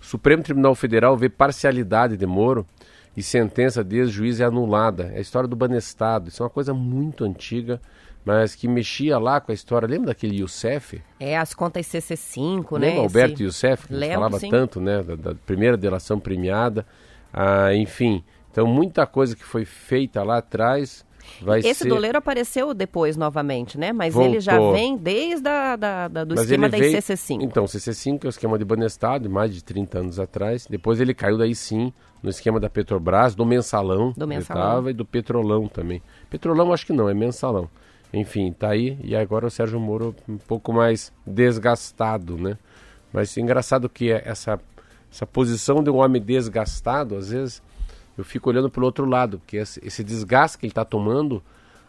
[0.00, 2.66] O Supremo Tribunal Federal vê parcialidade de Moro
[3.16, 5.10] e sentença desse juiz é anulada.
[5.14, 6.28] É a história do Banestado.
[6.28, 7.80] Isso é uma coisa muito antiga,
[8.24, 9.88] mas que mexia lá com a história.
[9.88, 11.02] Lembra daquele Youssef?
[11.18, 12.88] É, as contas CC5, né?
[12.88, 14.50] Lembra Alberto Esse- Youssef, que Lembro, falava sim.
[14.50, 16.86] tanto, né, da, da primeira delação premiada,
[17.32, 18.22] ah, enfim.
[18.50, 21.04] Então, muita coisa que foi feita lá atrás
[21.40, 21.88] vai Esse ser...
[21.88, 23.92] doleiro apareceu depois novamente, né?
[23.92, 24.32] Mas Voltou.
[24.32, 27.42] ele já vem desde a, da, da- do Mas esquema da veio- ICC5.
[27.42, 30.66] Então, o CC5 é o esquema de Banestado, mais de 30 anos atrás.
[30.68, 34.12] Depois ele caiu daí sim, no esquema da Petrobras, do mensalão.
[34.16, 34.62] Do mensalão.
[34.76, 36.02] tava, e do Petrolão também.
[36.30, 37.68] Petrolão acho que não, é mensalão.
[38.12, 38.98] Enfim, tá aí.
[39.04, 42.56] E agora o Sérgio Moro um pouco mais desgastado, né?
[43.12, 44.58] Mas engraçado que é essa,
[45.12, 47.62] essa posição de um homem desgastado, às vezes
[48.18, 51.42] eu fico olhando pelo outro lado, porque esse, esse desgaste que ele está tomando,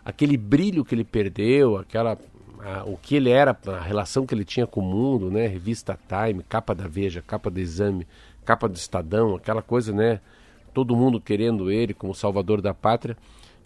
[0.05, 2.17] aquele brilho que ele perdeu, aquela
[2.61, 5.47] a- o que ele era, a relação que ele tinha com o mundo, né?
[5.47, 8.05] Revista Time, capa da Veja, capa do Exame,
[8.45, 10.19] capa do Estadão, aquela coisa, né?
[10.73, 13.17] Todo mundo querendo ele como salvador da pátria.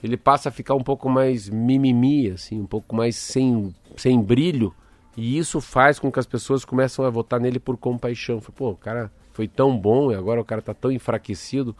[0.01, 4.73] Ele passa a ficar um pouco mais mimimi, assim, um pouco mais sem, sem brilho.
[5.15, 8.39] E isso faz com que as pessoas começam a votar nele por compaixão.
[8.39, 11.75] Pô, o cara foi tão bom e agora o cara tá tão enfraquecido.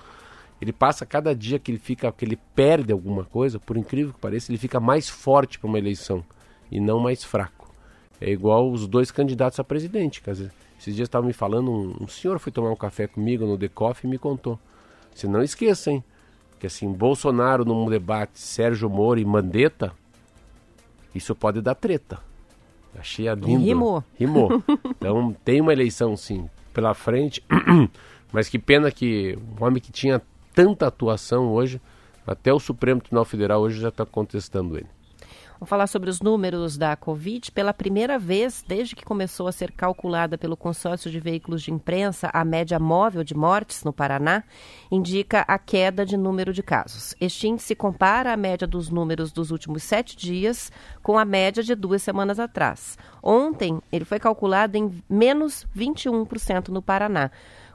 [0.61, 4.19] Ele passa cada dia que ele fica, que ele perde alguma coisa, por incrível que
[4.19, 6.23] pareça, ele fica mais forte para uma eleição
[6.71, 7.71] e não mais fraco.
[8.19, 10.21] É igual os dois candidatos a presidente.
[10.21, 13.45] Quer dizer, esses dias estavam me falando, um, um senhor foi tomar um café comigo
[13.45, 14.57] no Decoff e me contou.
[15.13, 16.03] Você não esqueça, hein?
[16.59, 19.93] Que assim, Bolsonaro num debate, Sérgio Moro e Mandetta,
[21.13, 22.19] isso pode dar treta.
[22.97, 23.63] Achei a lindo.
[23.63, 24.03] Rimou.
[24.17, 24.63] Rimou.
[24.97, 27.43] Então tem uma eleição sim pela frente,
[28.31, 30.21] mas que pena que um homem que tinha
[30.53, 31.81] tanta atuação hoje,
[32.25, 34.87] até o Supremo Tribunal Federal hoje já está contestando ele.
[35.63, 37.49] Vamos falar sobre os números da Covid.
[37.53, 42.29] Pela primeira vez, desde que começou a ser calculada pelo consórcio de veículos de imprensa,
[42.33, 44.43] a média móvel de mortes no Paraná
[44.91, 47.15] indica a queda de número de casos.
[47.17, 50.69] Este índice compara a média dos números dos últimos sete dias
[51.01, 52.97] com a média de duas semanas atrás.
[53.21, 57.31] Ontem, ele foi calculado em menos 21% no Paraná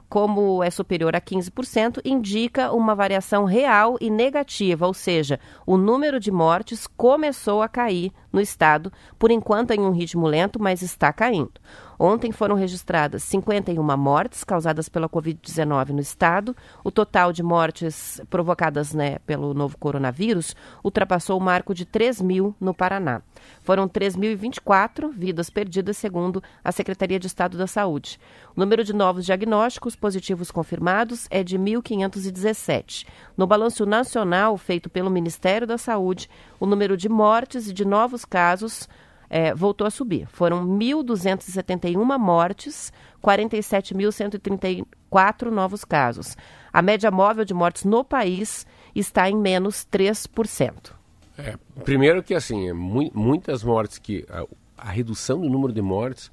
[0.09, 6.19] como é superior a 15%, indica uma variação real e negativa, ou seja, o número
[6.19, 11.13] de mortes começou a cair no estado, por enquanto em um ritmo lento, mas está
[11.13, 11.61] caindo.
[12.01, 16.55] Ontem foram registradas 51 mortes causadas pela Covid-19 no estado.
[16.85, 22.55] O total de mortes provocadas né, pelo novo coronavírus ultrapassou o marco de 3 mil
[22.61, 23.21] no Paraná.
[23.63, 28.21] Foram 3.024 vidas perdidas, segundo a Secretaria de Estado da Saúde.
[28.55, 33.07] O número de novos diagnósticos positivos confirmados é de 1.517.
[33.37, 36.31] No balanço nacional feito pelo Ministério da Saúde,
[36.61, 38.89] o número de mortes e de novos casos
[39.31, 40.27] é, voltou a subir.
[40.29, 46.35] Foram 1.271 mortes, 47.134 novos casos.
[46.73, 50.93] A média móvel de mortes no país está em menos 3%.
[51.37, 54.45] É, primeiro que assim, é mu muitas mortes que a,
[54.77, 56.33] a, redução do número de mortes,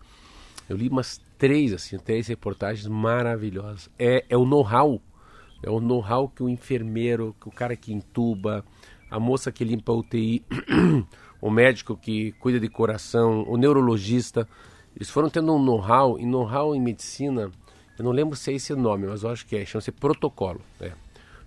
[0.67, 3.87] eu li umas três assim, três reportagens maravilhosas.
[3.99, 4.99] É, é o know-how,
[5.61, 8.65] é o know-how que o enfermeiro, que o cara que entuba,
[9.09, 10.43] a moça que limpa a UTI,
[11.41, 14.47] o médico que cuida de coração, o neurologista,
[14.95, 17.51] Eles foram tendo um know-how, e know-how em medicina,
[17.97, 20.61] eu não lembro se é esse nome, mas eu acho que é, chama-se protocolo.
[20.79, 20.91] É.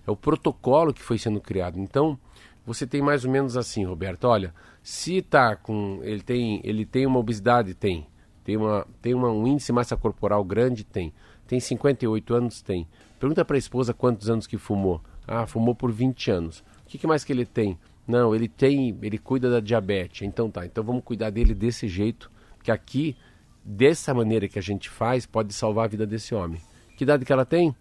[0.07, 1.79] é o protocolo que foi sendo criado.
[1.79, 2.17] Então,
[2.65, 5.99] você tem mais ou menos assim, Roberto, olha, se tá com.
[6.03, 8.07] Ele tem, ele tem uma obesidade, tem.
[8.43, 11.13] Tem, uma, tem uma, um índice de massa corporal grande, tem.
[11.47, 12.87] Tem 58 anos, tem.
[13.19, 15.01] Pergunta para a esposa quantos anos que fumou.
[15.27, 16.59] Ah, fumou por 20 anos.
[16.83, 17.77] O que, que mais que ele tem?
[18.09, 20.23] Não, ele tem, ele cuida da diabetes.
[20.23, 22.31] Então tá, então vamos cuidar dele desse jeito,
[22.63, 23.15] que aqui,
[23.63, 26.59] dessa maneira que a gente faz, pode salvar a vida desse homem.
[26.97, 27.75] Que idade que ela tem?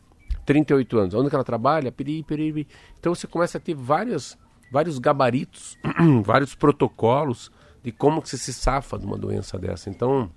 [0.45, 1.15] 38 anos.
[1.15, 1.91] Onde que ela trabalha?
[1.91, 2.69] Piri, piri, piri.
[3.01, 4.37] Então você começa a ter vários,
[4.71, 5.79] vários gabaritos,
[6.23, 7.51] vários protocolos
[7.83, 9.89] de como que você se safa de uma doença dessa.
[9.89, 10.31] Então,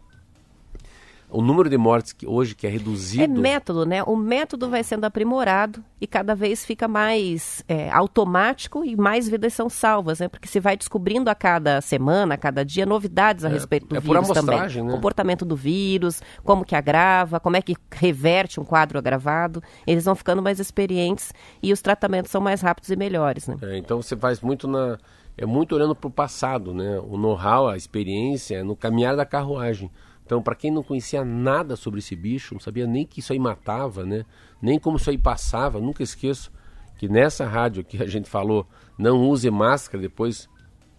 [1.32, 3.24] o número de mortes que hoje que é reduzido.
[3.24, 4.04] É método, né?
[4.04, 9.54] O método vai sendo aprimorado e cada vez fica mais é, automático e mais vidas
[9.54, 10.28] são salvas, né?
[10.28, 13.96] Porque se vai descobrindo a cada semana, a cada dia, novidades a é, respeito do
[13.96, 14.60] é vírus também.
[14.60, 14.92] Né?
[14.92, 19.64] Comportamento do vírus, como que agrava, como é que reverte um quadro agravado.
[19.88, 23.56] Eles vão ficando mais experientes e os tratamentos são mais rápidos e melhores, né?
[23.62, 24.98] É, então você faz muito na
[25.38, 27.00] é muito olhando para o passado, né?
[27.00, 29.90] O know-how, a experiência, é no caminhar da carruagem.
[30.32, 33.38] Então, para quem não conhecia nada sobre esse bicho, não sabia nem que isso aí
[33.38, 34.24] matava, né?
[34.62, 36.50] Nem como isso aí passava, nunca esqueço
[36.98, 38.66] que nessa rádio que a gente falou,
[38.98, 40.48] não use máscara, depois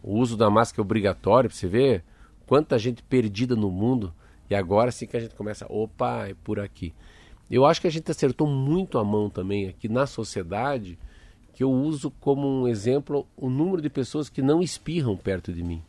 [0.03, 2.05] o uso da máscara é obrigatório, para você ver
[2.47, 4.13] quanta gente perdida no mundo.
[4.51, 6.93] E agora sim que a gente começa, opa, é por aqui.
[7.51, 10.99] Eu acho que a gente acertou muito a mão também aqui na sociedade,
[11.55, 15.63] que eu uso como um exemplo o número de pessoas que não espirram perto de
[15.63, 15.83] mim,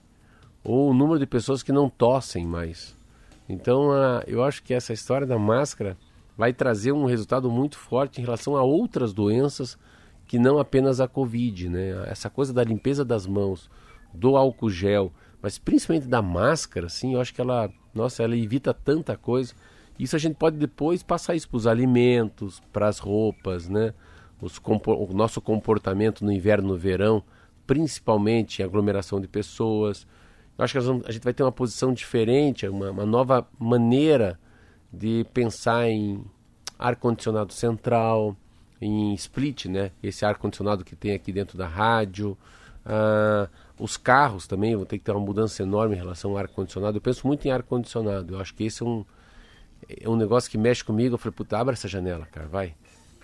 [0.64, 3.03] ou o número de pessoas que não tossem mais.
[3.48, 5.98] Então, uh, eu acho que essa história da máscara
[6.38, 9.78] vai trazer um resultado muito forte em relação a outras doenças
[10.26, 12.06] que não apenas a Covid, né?
[12.08, 13.70] Essa coisa da limpeza das mãos,
[14.14, 18.74] do álcool gel, mas principalmente da máscara, assim, eu acho que ela, nossa, ela evita
[18.74, 19.54] tanta coisa.
[20.00, 23.94] Isso a gente pode depois passar isso para os alimentos, para as roupas, né?
[24.42, 27.24] O nosso comportamento no inverno, no verão,
[27.68, 30.08] principalmente em aglomeração de pessoas.
[30.58, 34.40] Eu acho que vamos, a gente vai ter uma posição diferente, uma, uma nova maneira
[34.92, 36.24] de pensar em
[36.78, 38.36] ar-condicionado central,
[38.80, 39.92] em split, né?
[40.02, 42.38] Esse ar-condicionado que tem aqui dentro da rádio.
[42.86, 46.98] Uh, os carros também vão ter que ter uma mudança enorme em relação ao ar-condicionado.
[46.98, 48.36] Eu penso muito em ar-condicionado.
[48.36, 49.06] Eu acho que esse é um,
[49.90, 51.16] é um negócio que mexe comigo.
[51.16, 52.76] Eu falei, puta, abre essa janela, cara, vai.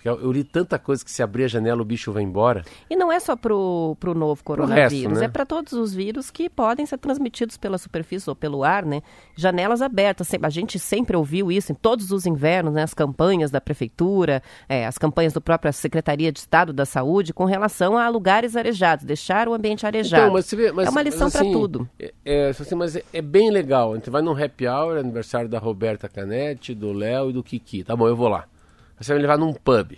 [0.04, 2.64] Eu li tanta coisa que se abrir a janela o bicho vai embora.
[2.88, 5.26] E não é só pro, pro novo coronavírus, resto, né?
[5.26, 9.02] é para todos os vírus que podem ser transmitidos pela superfície ou pelo ar, né?
[9.36, 10.30] Janelas abertas.
[10.42, 12.82] A gente sempre ouviu isso em todos os invernos, né?
[12.82, 17.44] As campanhas da prefeitura, é, as campanhas da própria Secretaria de Estado da Saúde com
[17.44, 20.22] relação a lugares arejados, deixar o ambiente arejado.
[20.22, 21.88] Então, mas vê, mas, é uma lição para assim, tudo.
[21.98, 23.92] É, é, assim, mas é, é, bem legal.
[23.92, 27.84] A gente vai num happy hour, aniversário da Roberta Canetti, do Léo e do Kiki.
[27.84, 28.46] Tá bom, eu vou lá.
[29.00, 29.92] Você vai me levar num pub.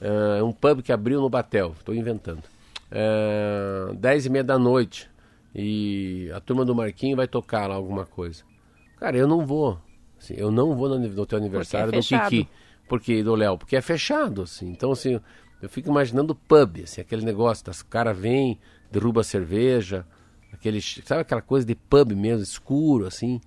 [0.00, 2.42] Uh, um pub que abriu no Batel, estou inventando.
[2.90, 5.08] Uh, dez e meia da noite.
[5.54, 8.42] E a turma do Marquinho vai tocar lá alguma coisa.
[8.98, 9.78] Cara, eu não vou.
[10.18, 12.48] Assim, eu não vou no, no teu aniversário é do Kiki.
[12.88, 14.68] Porque, do Léo, porque é fechado, assim.
[14.68, 15.20] Então, assim,
[15.62, 18.58] eu fico imaginando pub, assim, aquele negócio, das cara vem,
[18.90, 20.04] derruba a cerveja,
[20.52, 23.40] aquele, sabe aquela coisa de pub mesmo, escuro, assim.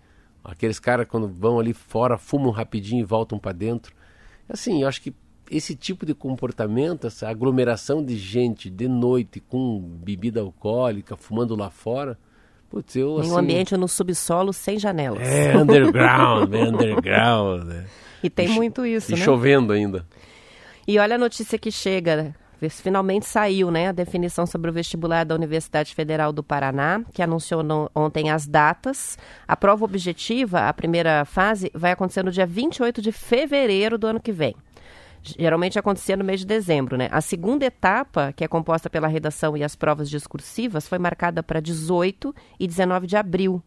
[0.44, 3.94] Aqueles caras quando vão ali fora, fumam rapidinho e voltam para dentro.
[4.48, 5.14] Assim, eu acho que
[5.50, 11.70] esse tipo de comportamento, essa aglomeração de gente de noite com bebida alcoólica, fumando lá
[11.70, 12.18] fora,
[12.70, 13.30] putz, eu assim...
[13.30, 15.22] Em um ambiente no subsolo sem janelas.
[15.22, 17.64] É, underground, bem underground.
[17.66, 17.86] Né?
[18.24, 19.24] E tem e muito isso, e né?
[19.24, 20.06] chovendo ainda.
[20.88, 22.36] E olha a notícia que chega,
[22.70, 27.64] finalmente saiu né, a definição sobre o vestibular da Universidade Federal do Paraná, que anunciou
[27.64, 29.18] no, ontem as datas.
[29.48, 34.20] A prova objetiva, a primeira fase, vai acontecer no dia 28 de fevereiro do ano
[34.20, 34.56] que vem.
[35.38, 37.10] Geralmente acontecia no mês de dezembro, né?
[37.12, 41.60] A segunda etapa, que é composta pela redação e as provas discursivas, foi marcada para
[41.60, 43.62] 18 e 19 de abril.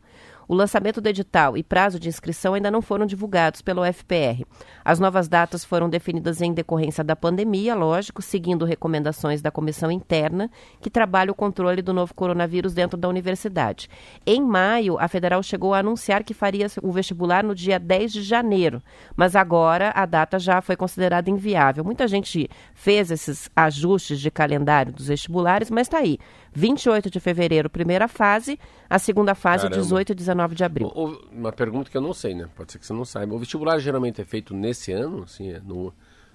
[0.49, 4.47] O lançamento do edital e prazo de inscrição ainda não foram divulgados pelo FPR.
[4.83, 10.51] As novas datas foram definidas em decorrência da pandemia, lógico, seguindo recomendações da comissão interna
[10.81, 13.91] que trabalha o controle do novo coronavírus dentro da universidade.
[14.25, 18.23] Em maio, a federal chegou a anunciar que faria o vestibular no dia 10 de
[18.23, 18.83] janeiro,
[19.15, 21.85] mas agora a data já foi considerada inviável.
[21.85, 26.19] Muita gente fez esses ajustes de calendário dos vestibulares, mas está aí.
[26.53, 29.83] 28 de fevereiro, primeira fase, a segunda fase, Caramba.
[29.83, 30.89] 18 e 19 de abril.
[30.95, 32.49] O, uma pergunta que eu não sei, né?
[32.57, 33.35] Pode ser que você não saiba.
[33.35, 35.93] O vestibular geralmente é feito nesse ano, assim, é no,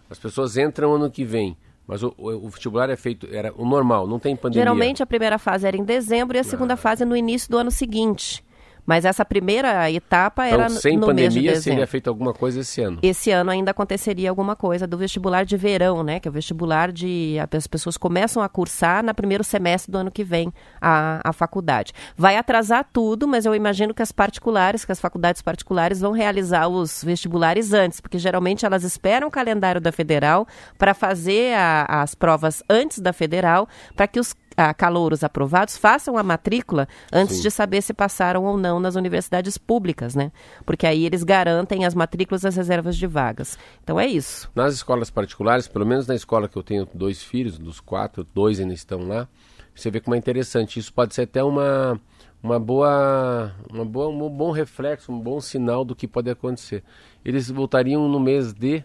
[0.10, 1.58] as pessoas entram ano que vem.
[1.86, 4.64] Mas o, o, o, vestibular é feito, era o normal, não tem pandemia.
[4.64, 6.78] Geralmente a primeira fase era em dezembro e a segunda ah.
[6.78, 8.44] fase no início do ano seguinte.
[8.86, 11.64] Mas essa primeira etapa era então, sem no pandemia, mês de dezembro.
[11.64, 13.00] seria feito alguma coisa esse ano?
[13.02, 16.20] Esse ano ainda aconteceria alguma coisa do vestibular de verão, né?
[16.20, 17.38] Que é o vestibular de...
[17.56, 21.94] As pessoas começam a cursar no primeiro semestre do ano que vem a, a faculdade.
[22.18, 26.68] Vai atrasar tudo, mas eu imagino que as particulares, que as faculdades particulares vão realizar
[26.68, 32.16] os vestibulares antes, porque geralmente elas esperam o calendário da federal para fazer a, as
[32.16, 37.44] provas antes da federal, para que os a, calouros aprovados façam a matrícula antes Sim.
[37.44, 40.32] de saber se passaram ou não nas universidades públicas, né?
[40.66, 43.58] Porque aí eles garantem as matrículas as reservas de vagas.
[43.84, 44.50] Então é isso.
[44.56, 48.60] Nas escolas particulares, pelo menos na escola que eu tenho dois filhos, dos quatro, dois
[48.60, 49.28] ainda estão lá,
[49.76, 50.80] você vê como é interessante.
[50.80, 52.00] Isso pode ser até uma,
[52.42, 56.84] uma boa, uma boa, um bom reflexo, um bom sinal do que pode acontecer.
[57.24, 58.84] Eles voltariam no mês de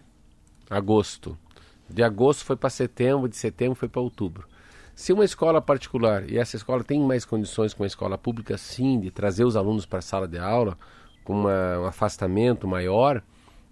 [0.69, 1.37] agosto.
[1.89, 4.47] De agosto foi para setembro, de setembro foi para outubro.
[4.99, 8.99] Se uma escola particular, e essa escola tem mais condições que uma escola pública, sim,
[8.99, 10.77] de trazer os alunos para a sala de aula,
[11.23, 13.23] com uma, um afastamento maior,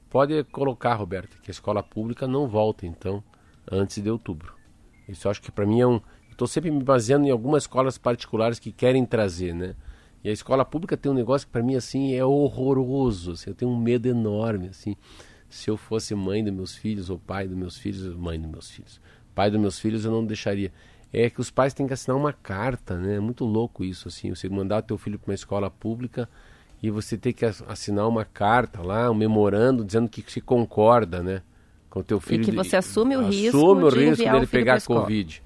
[0.10, 3.22] pode colocar, Roberto, que a escola pública não volta, então,
[3.70, 4.54] antes de outubro.
[5.06, 6.00] Isso eu acho que para mim é um.
[6.32, 9.76] Estou sempre me baseando em algumas escolas particulares que querem trazer, né?
[10.24, 13.34] E a escola pública tem um negócio que para mim, assim, é horroroso.
[13.34, 14.96] Assim, eu tenho um medo enorme, assim.
[15.50, 18.72] Se eu fosse mãe dos meus filhos, ou pai dos meus filhos, mãe dos meus
[18.72, 19.02] filhos.
[19.36, 20.72] Pai dos meus filhos eu não deixaria
[21.22, 23.16] é que os pais têm que assinar uma carta, né?
[23.16, 26.30] É muito louco isso, assim, você mandar teu filho para uma escola pública
[26.82, 31.42] e você ter que assinar uma carta lá, um memorando dizendo que se concorda, né?
[31.90, 32.44] Com o teu filho.
[32.44, 35.44] E que você assume o assume risco o de risco dele o pegar Covid.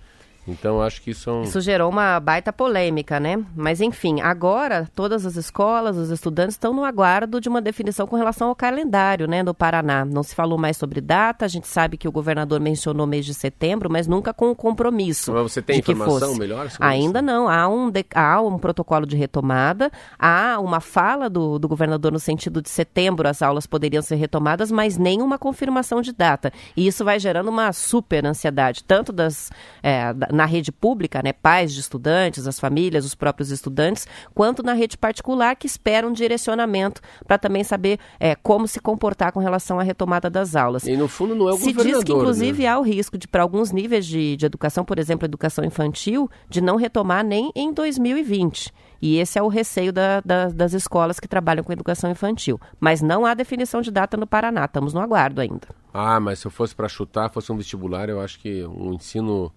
[0.47, 1.41] Então acho que isso é um...
[1.43, 3.43] Isso gerou uma baita polêmica, né?
[3.55, 8.15] Mas enfim, agora todas as escolas, os estudantes estão no aguardo de uma definição com
[8.15, 10.03] relação ao calendário, né, do Paraná.
[10.03, 13.33] Não se falou mais sobre data, a gente sabe que o governador mencionou mês de
[13.33, 15.31] setembro, mas nunca com o compromisso.
[15.31, 16.71] Mas você tem informação melhor?
[16.79, 17.25] Ainda isso?
[17.25, 18.03] não, há um, de...
[18.15, 23.27] há um protocolo de retomada, há uma fala do, do governador no sentido de setembro
[23.27, 26.51] as aulas poderiam ser retomadas, mas nenhuma confirmação de data.
[26.75, 29.51] E isso vai gerando uma super ansiedade, tanto das...
[29.83, 34.73] É, na rede pública, né, pais de estudantes, as famílias, os próprios estudantes, quanto na
[34.73, 39.79] rede particular, que espera um direcionamento para também saber é, como se comportar com relação
[39.79, 40.85] à retomada das aulas.
[40.85, 41.99] E no fundo não é o se governador.
[41.99, 42.69] Se diz que, inclusive, né?
[42.69, 46.61] há o risco de, para alguns níveis de, de educação, por exemplo, educação infantil, de
[46.61, 48.71] não retomar nem em 2020.
[49.01, 52.61] E esse é o receio da, da, das escolas que trabalham com educação infantil.
[52.79, 55.67] Mas não há definição de data no Paraná, estamos no aguardo ainda.
[55.93, 59.51] Ah, mas se eu fosse para chutar, fosse um vestibular, eu acho que um ensino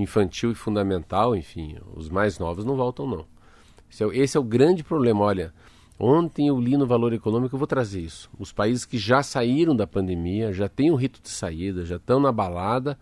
[0.00, 3.26] infantil e fundamental, enfim, os mais novos não voltam não.
[3.90, 5.24] Esse é, esse é o grande problema.
[5.24, 5.52] Olha,
[5.98, 8.30] ontem eu li no Valor Econômico, eu vou trazer isso.
[8.38, 12.20] Os países que já saíram da pandemia, já têm um rito de saída, já estão
[12.20, 12.98] na balada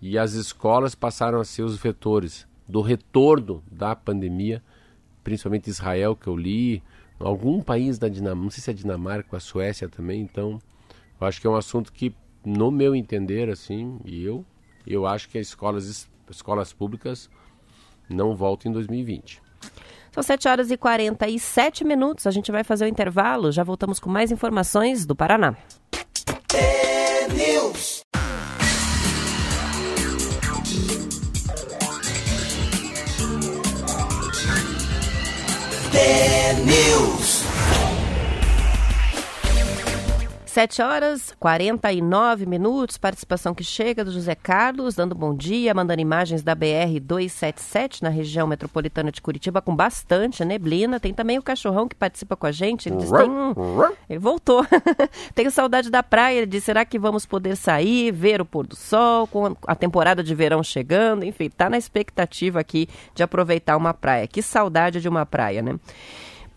[0.00, 4.62] e as escolas passaram a ser os vetores do retorno da pandemia,
[5.24, 6.82] principalmente Israel, que eu li,
[7.18, 10.60] algum país da Dinamarca, não sei se é Dinamarca, a Suécia também, então
[11.20, 14.44] eu acho que é um assunto que, no meu entender, assim, e eu,
[14.86, 17.30] eu acho que as escolas escolas públicas
[18.08, 19.42] não voltam em 2020.
[20.12, 22.26] São 7 horas e 47 minutos.
[22.26, 23.52] A gente vai fazer o intervalo.
[23.52, 25.54] Já voltamos com mais informações do Paraná.
[35.92, 37.45] É News.
[40.56, 46.42] 7 horas 49 minutos, participação que chega do José Carlos, dando bom dia, mandando imagens
[46.42, 50.98] da BR 277 na região metropolitana de Curitiba com bastante neblina.
[50.98, 52.88] Tem também o cachorrão que participa com a gente.
[52.88, 53.52] Ele diz: tem um...
[54.08, 54.64] Ele voltou.
[55.36, 56.38] Tenho saudade da praia.
[56.38, 60.24] Ele diz: será que vamos poder sair, ver o pôr do sol, com a temporada
[60.24, 61.22] de verão chegando?
[61.22, 64.26] Enfim, tá na expectativa aqui de aproveitar uma praia.
[64.26, 65.78] Que saudade de uma praia, né?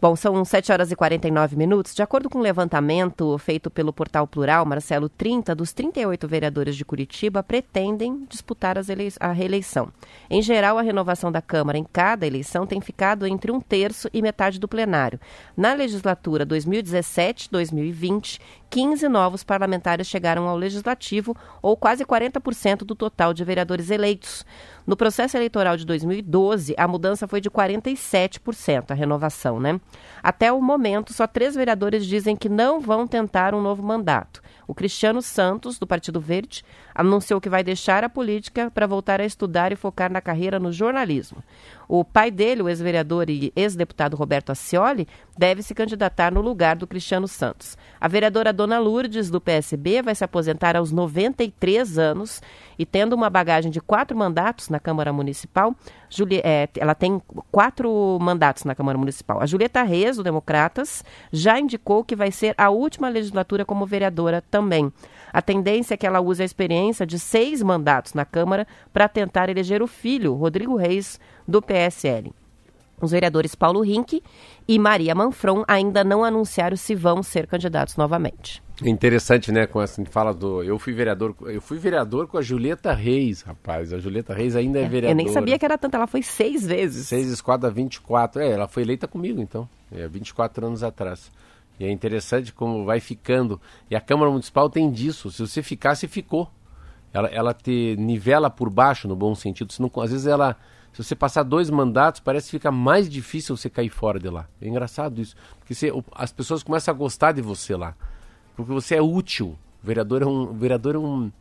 [0.01, 1.93] Bom, são 7 horas e 49 minutos.
[1.93, 6.85] De acordo com um levantamento feito pelo portal Plural, Marcelo, 30 dos 38 vereadores de
[6.85, 8.77] Curitiba pretendem disputar
[9.19, 9.91] a reeleição.
[10.29, 14.21] Em geral, a renovação da Câmara em cada eleição tem ficado entre um terço e
[14.21, 15.19] metade do plenário.
[15.57, 18.39] Na legislatura 2017-2020,
[18.69, 24.45] 15 novos parlamentares chegaram ao legislativo, ou quase 40% do total de vereadores eleitos.
[24.85, 29.79] No processo eleitoral de 2012, a mudança foi de 47%, a renovação, né?
[30.21, 34.41] Até o momento, só três vereadores dizem que não vão tentar um novo mandato.
[34.67, 36.63] O Cristiano Santos, do Partido Verde,
[36.93, 40.71] anunciou que vai deixar a política para voltar a estudar e focar na carreira no
[40.71, 41.43] jornalismo.
[41.91, 46.85] O pai dele, o ex-vereador e ex-deputado Roberto Ascioli, deve se candidatar no lugar do
[46.85, 47.75] Cristiano Santos.
[47.99, 52.43] A vereadora Dona Lourdes, do PSB, vai se aposentar aos 93 anos
[52.77, 55.75] e tendo uma bagagem de quatro mandatos na Câmara Municipal,
[56.09, 57.21] Juli é, ela tem
[57.51, 59.41] quatro mandatos na Câmara Municipal.
[59.41, 64.43] A Julieta Reis, do Democratas, já indicou que vai ser a última legislatura como vereadora
[64.49, 64.91] também.
[65.31, 69.49] A tendência é que ela use a experiência de seis mandatos na Câmara para tentar
[69.49, 71.19] eleger o filho, Rodrigo Reis,
[71.49, 72.31] do PSL.
[73.01, 74.21] Os vereadores Paulo Rink
[74.67, 78.61] e Maria Manfron ainda não anunciaram se vão ser candidatos novamente.
[78.83, 82.41] É interessante, né, com essa fala do eu fui vereador, eu fui vereador com a
[82.41, 83.93] Julieta Reis, rapaz.
[83.93, 85.11] A Julieta Reis ainda é, é vereadora.
[85.11, 87.07] Eu nem sabia que era tanto, ela foi seis vezes.
[87.07, 88.41] Seis vezes quatro a 24.
[88.41, 89.67] É, ela foi eleita comigo, então.
[89.91, 91.31] É 24 anos atrás.
[91.79, 93.59] E é interessante como vai ficando.
[93.89, 95.31] E a Câmara Municipal tem disso.
[95.31, 96.49] Se você ficar, você ficou.
[97.13, 99.71] Ela, ela te nivela por baixo, no bom sentido.
[99.71, 100.57] Senão, às vezes ela.
[100.93, 104.47] Se você passar dois mandatos, parece que fica mais difícil você cair fora de lá.
[104.61, 105.35] É engraçado isso.
[105.59, 107.95] Porque você, as pessoas começam a gostar de você lá.
[108.55, 109.57] Porque você é útil.
[109.81, 110.53] O vereador é um.
[110.53, 111.31] vereador é um.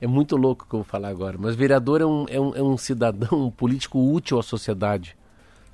[0.00, 1.38] É muito louco o que eu vou falar agora.
[1.38, 5.16] Mas vereador é um, é um, é um cidadão, um político útil à sociedade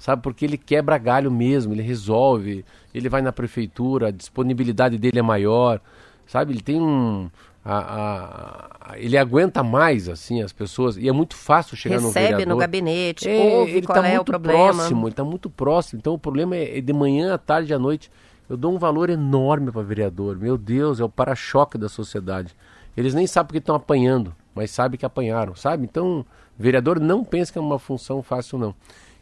[0.03, 0.21] sabe?
[0.21, 5.23] Porque ele quebra galho mesmo, ele resolve, ele vai na prefeitura, a disponibilidade dele é
[5.23, 5.81] maior,
[6.27, 6.53] sabe?
[6.53, 7.31] Ele tem um.
[7.65, 10.97] A, a, ele aguenta mais, assim, as pessoas.
[10.97, 12.37] E é muito fácil chegar Recebe no vereador.
[12.39, 14.75] Recebe no gabinete, é, ouve ele qual tá é muito o problema.
[14.75, 15.99] próximo, ele está muito próximo.
[16.01, 18.11] Então o problema é, é de manhã, à tarde, à noite.
[18.49, 20.37] Eu dou um valor enorme para vereador.
[20.37, 22.55] Meu Deus, é o para-choque da sociedade.
[22.97, 25.85] Eles nem sabem porque estão apanhando, mas sabem que apanharam, sabe?
[25.85, 26.27] Então,
[26.59, 28.75] vereador não pensa que é uma função fácil, não.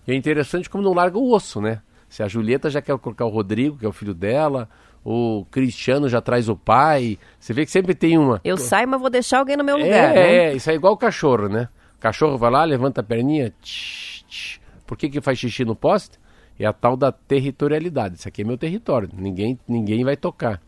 [0.08, 1.80] E é interessante como não larga o osso, né?
[2.08, 4.68] Se a Julieta já quer colocar o Rodrigo, que é o filho dela,
[5.04, 7.18] o Cristiano já traz o pai.
[7.38, 8.40] Você vê que sempre tem uma.
[8.44, 10.14] Eu saio, mas vou deixar alguém no meu é, lugar.
[10.14, 10.20] né?
[10.20, 11.68] É, isso é igual o cachorro, né?
[11.96, 13.52] O cachorro vai lá, levanta a perninha.
[13.62, 14.60] Tch, tch.
[14.86, 16.18] Por que, que faz xixi no poste?
[16.58, 18.16] É a tal da territorialidade.
[18.16, 19.08] Isso aqui é meu território.
[19.12, 20.60] Ninguém, ninguém vai tocar.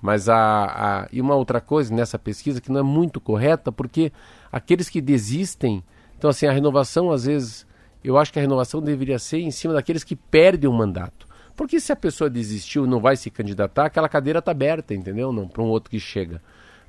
[0.00, 1.08] Mas a, a.
[1.12, 4.12] E uma outra coisa nessa pesquisa que não é muito correta, porque
[4.50, 5.82] aqueles que desistem.
[6.16, 7.68] Então, assim, a renovação às vezes
[8.02, 11.27] eu acho que a renovação deveria ser em cima daqueles que perdem o mandato.
[11.58, 15.32] Porque se a pessoa desistiu não vai se candidatar, aquela cadeira está aberta, entendeu?
[15.32, 16.40] Não para um outro que chega.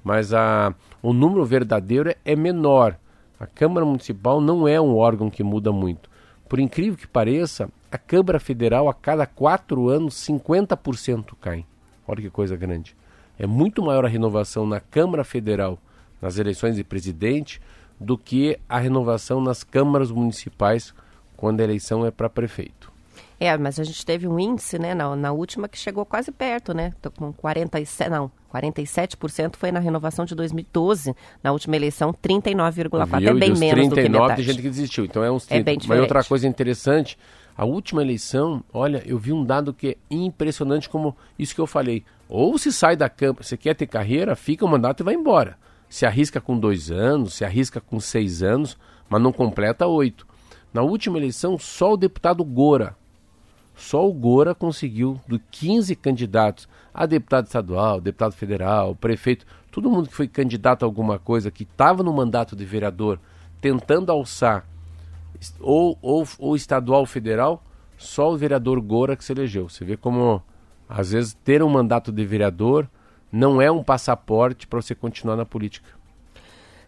[0.03, 2.95] Mas a, o número verdadeiro é menor.
[3.39, 6.07] A Câmara Municipal não é um órgão que muda muito.
[6.47, 11.65] Por incrível que pareça, a Câmara Federal, a cada quatro anos, 50% cai.
[12.07, 12.95] Olha que coisa grande.
[13.39, 15.79] É muito maior a renovação na Câmara Federal,
[16.21, 17.59] nas eleições de presidente,
[17.99, 20.93] do que a renovação nas câmaras municipais
[21.35, 22.98] quando a eleição é para prefeito.
[23.39, 26.73] É, mas a gente teve um índice, né, na, na última que chegou quase perto,
[26.73, 26.91] né?
[27.01, 31.15] Tô com 47, não, 47% foi na renovação de 2012.
[31.41, 34.35] Na última eleição, 39,4, é bem menos 39 do que metade.
[34.35, 35.61] tem gente que desistiu, então é uns 30.
[35.61, 36.01] É bem diferente.
[36.01, 37.17] Mas outra coisa interessante,
[37.55, 41.67] a última eleição, olha, eu vi um dado que é impressionante como isso que eu
[41.67, 42.03] falei.
[42.27, 45.57] Ou se sai da Câmara, você quer ter carreira, fica o mandato e vai embora
[45.89, 48.77] se arrisca com dois anos, se arrisca com seis anos,
[49.09, 50.27] mas não completa oito.
[50.71, 52.95] Na última eleição, só o deputado Gora,
[53.79, 60.09] só o Gora conseguiu, de 15 candidatos, a deputado estadual, deputado federal, prefeito, todo mundo
[60.09, 63.19] que foi candidato a alguma coisa, que estava no mandato de vereador,
[63.61, 64.65] tentando alçar,
[65.61, 67.63] ou, ou, ou estadual ou federal,
[67.97, 69.69] só o vereador Gora que se elegeu.
[69.69, 70.43] Você vê como,
[70.87, 72.87] às vezes, ter um mandato de vereador
[73.31, 75.87] não é um passaporte para você continuar na política.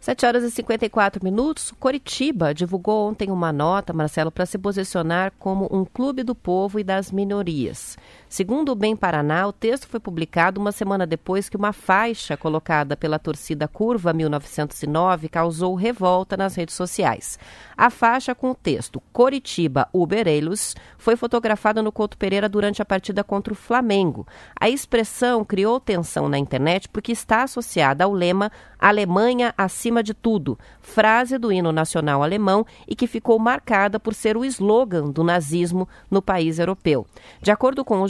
[0.01, 1.71] 7 horas e 54 minutos.
[1.79, 6.83] Coritiba divulgou ontem uma nota, Marcelo, para se posicionar como um clube do povo e
[6.83, 7.99] das minorias.
[8.31, 12.95] Segundo o Bem Paraná, o texto foi publicado uma semana depois que uma faixa colocada
[12.95, 17.37] pela torcida Curva 1909 causou revolta nas redes sociais.
[17.75, 23.21] A faixa com o texto Coritiba Ubereiros foi fotografada no Couto Pereira durante a partida
[23.21, 24.25] contra o Flamengo.
[24.57, 28.49] A expressão criou tensão na internet porque está associada ao lema
[28.81, 34.35] Alemanha acima de tudo, frase do hino nacional alemão e que ficou marcada por ser
[34.35, 37.05] o slogan do nazismo no país europeu.
[37.39, 38.07] De acordo com o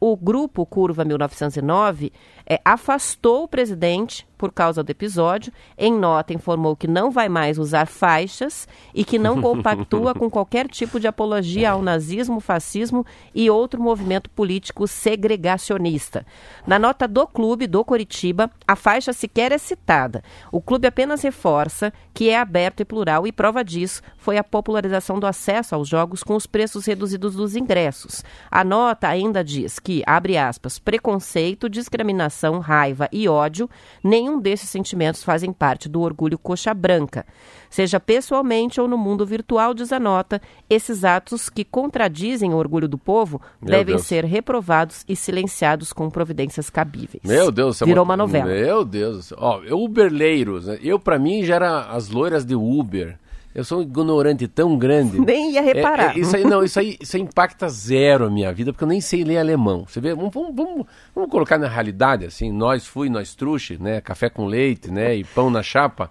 [0.00, 2.12] o grupo Curva 1909
[2.46, 5.52] é, afastou o presidente por causa do episódio.
[5.76, 10.68] Em nota, informou que não vai mais usar faixas e que não compactua com qualquer
[10.68, 13.04] tipo de apologia ao nazismo, fascismo
[13.34, 16.26] e outro movimento político segregacionista.
[16.66, 20.22] Na nota do clube do Coritiba, a faixa sequer é citada.
[20.50, 25.18] O clube apenas reforça que é aberto e plural e prova disso foi a popularização
[25.18, 28.24] do acesso aos jogos com os preços reduzidos dos ingressos.
[28.50, 33.68] A nota ainda diz que, abre aspas, preconceito, discriminação, raiva e ódio,
[34.02, 37.26] nem nenhum desses sentimentos fazem parte do orgulho coxa branca.
[37.68, 42.88] Seja pessoalmente ou no mundo virtual, diz a nota, esses atos que contradizem o orgulho
[42.88, 44.06] do povo Meu devem Deus.
[44.06, 47.22] ser reprovados e silenciados com providências cabíveis.
[47.24, 48.46] Meu Deus, isso é Virou uma novela.
[48.46, 49.32] Meu Deus.
[49.36, 50.78] Ó, Uberleiros, né?
[50.82, 53.18] Eu, pra mim, já era as loiras de Uber.
[53.54, 55.18] Eu sou um ignorante tão grande.
[55.24, 56.16] Nem ia reparar.
[56.16, 58.82] É, é, isso aí, não, isso aí, isso aí impacta zero a minha vida, porque
[58.84, 59.84] eu nem sei ler alemão.
[59.86, 64.00] Você vê, vamos, vamos, vamos, colocar na realidade, assim, nós fui, nós truxe, né?
[64.00, 65.14] Café com leite, né?
[65.14, 66.10] E pão na chapa.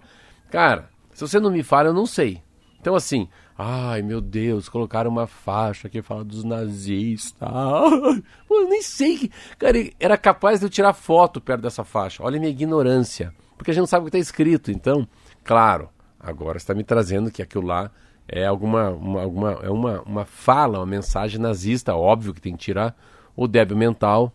[0.50, 2.40] Cara, se você não me fala, eu não sei.
[2.80, 3.28] Então, assim,
[3.58, 7.48] ai meu Deus, colocaram uma faixa que fala dos nazistas.
[8.48, 9.16] Pô, eu nem sei.
[9.18, 12.22] que- Cara, era capaz de eu tirar foto perto dessa faixa.
[12.22, 13.32] Olha a minha ignorância.
[13.56, 14.70] Porque a gente não sabe o que está escrito.
[14.70, 15.06] Então,
[15.42, 15.88] claro,
[16.24, 17.90] agora está me trazendo que aquilo lá
[18.26, 22.64] é alguma, uma, alguma é uma, uma fala, uma mensagem nazista, óbvio que tem que
[22.64, 22.96] tirar
[23.36, 24.32] o débil mental.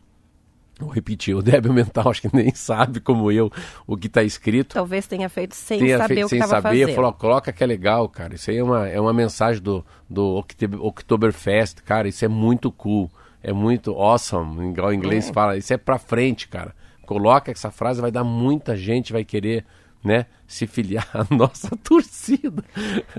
[0.79, 3.51] Vou repetir, o débil mental acho que nem sabe, como eu,
[3.85, 6.61] o que está escrito Talvez tenha feito sem tenha saber feito o que sem saber,
[6.79, 6.95] fazendo.
[6.95, 8.35] falou, coloca que é legal, cara.
[8.35, 10.41] Isso aí é uma, é uma mensagem do, do
[10.79, 12.07] Oktoberfest, cara.
[12.07, 13.11] Isso é muito cool.
[13.41, 15.57] É muito awesome, igual o inglês fala.
[15.57, 16.75] Isso é pra frente, cara.
[17.05, 19.65] Coloca essa frase, vai dar muita gente, vai querer,
[20.03, 22.63] né, se filiar à nossa torcida.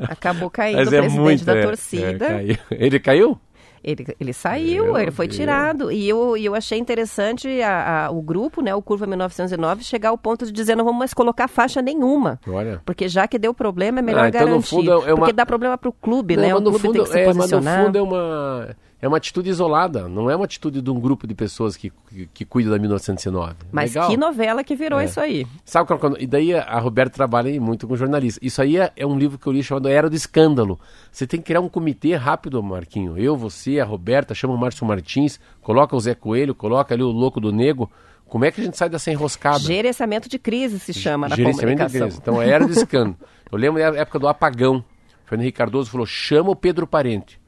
[0.08, 2.24] Acabou caindo Mas o é presidente muito, da é, torcida.
[2.24, 2.56] é, caiu.
[2.70, 3.38] Ele caiu?
[3.82, 5.36] Ele, ele saiu, Meu ele foi Deus.
[5.38, 5.90] tirado.
[5.90, 10.18] E eu, eu achei interessante a- a- o grupo, né, o Curva 1909, chegar ao
[10.18, 12.38] ponto de dizer não vamos mais colocar faixa nenhuma.
[12.46, 12.82] Olha.
[12.84, 14.68] Porque já que deu problema, é melhor Ah, então, no garantir.
[14.68, 16.54] fundo, é uma- Porque dá problema para o clube, Não, né?
[16.54, 17.84] O no clube fundo, tem que se é, mas no posicionar.
[17.86, 21.34] fundo é uma, é uma atitude isolada, não é uma atitude de um grupo de
[21.34, 23.54] pessoas que, que, que cuida da 1909.
[23.72, 24.10] Mas Legal.
[24.10, 25.04] que novela que virou É.
[25.06, 25.46] isso aí.
[25.64, 28.38] Sabe qual, quando- e daí a Roberta trabalha muito com jornalistas.
[28.42, 30.78] Isso aí é, é um livro que eu li chamado Era do Escândalo.
[31.10, 33.16] Você tem que criar um comitê rápido, Marquinho.
[33.16, 37.08] Eu, você, a Roberta, chama o Márcio Martins, coloca o Zé Coelho, coloca ali o
[37.10, 37.90] Louco do Nego.
[38.26, 39.58] Como é que a gente sai dessa enroscada?
[39.58, 42.06] Gerenciamento de crise se chama na Gerenciamento de comunicação.
[42.08, 42.18] crise.
[42.22, 43.16] Então, era do escândalo.
[43.50, 44.84] Eu lembro da época do apagão.
[45.24, 47.39] Fernando Henrique Cardoso falou: chama o Pedro Parente.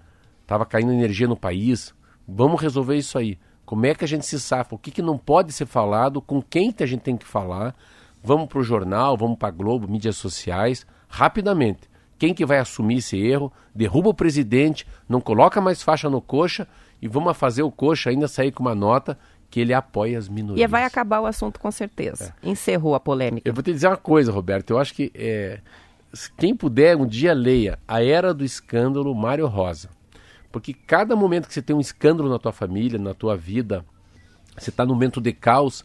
[0.52, 1.94] Tava caindo energia no país.
[2.28, 3.38] Vamos resolver isso aí.
[3.64, 4.74] Como é que a gente se safa?
[4.74, 6.20] O que, que não pode ser falado?
[6.20, 7.74] Com quem que a gente tem que falar?
[8.22, 11.88] Vamos para o jornal, vamos para a Globo, mídias sociais, rapidamente.
[12.18, 13.50] Quem que vai assumir esse erro?
[13.74, 16.68] Derruba o presidente, não coloca mais faixa no coxa
[17.00, 20.62] e vamos fazer o coxa ainda sair com uma nota que ele apoia as minorias.
[20.62, 22.34] E vai acabar o assunto com certeza.
[22.42, 22.50] É.
[22.50, 23.48] Encerrou a polêmica.
[23.48, 24.74] Eu vou te dizer uma coisa, Roberto.
[24.74, 25.60] Eu acho que é,
[26.36, 29.88] quem puder um dia leia A Era do Escândalo, Mário Rosa.
[30.52, 33.84] Porque cada momento que você tem um escândalo na tua família, na tua vida,
[34.56, 35.84] você está num momento de caos,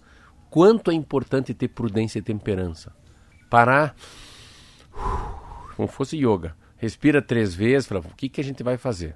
[0.50, 2.94] quanto é importante ter prudência e temperança.
[3.50, 3.96] Parar,
[5.76, 6.56] como fosse yoga.
[6.76, 9.16] Respira três vezes, fala, o que, que a gente vai fazer?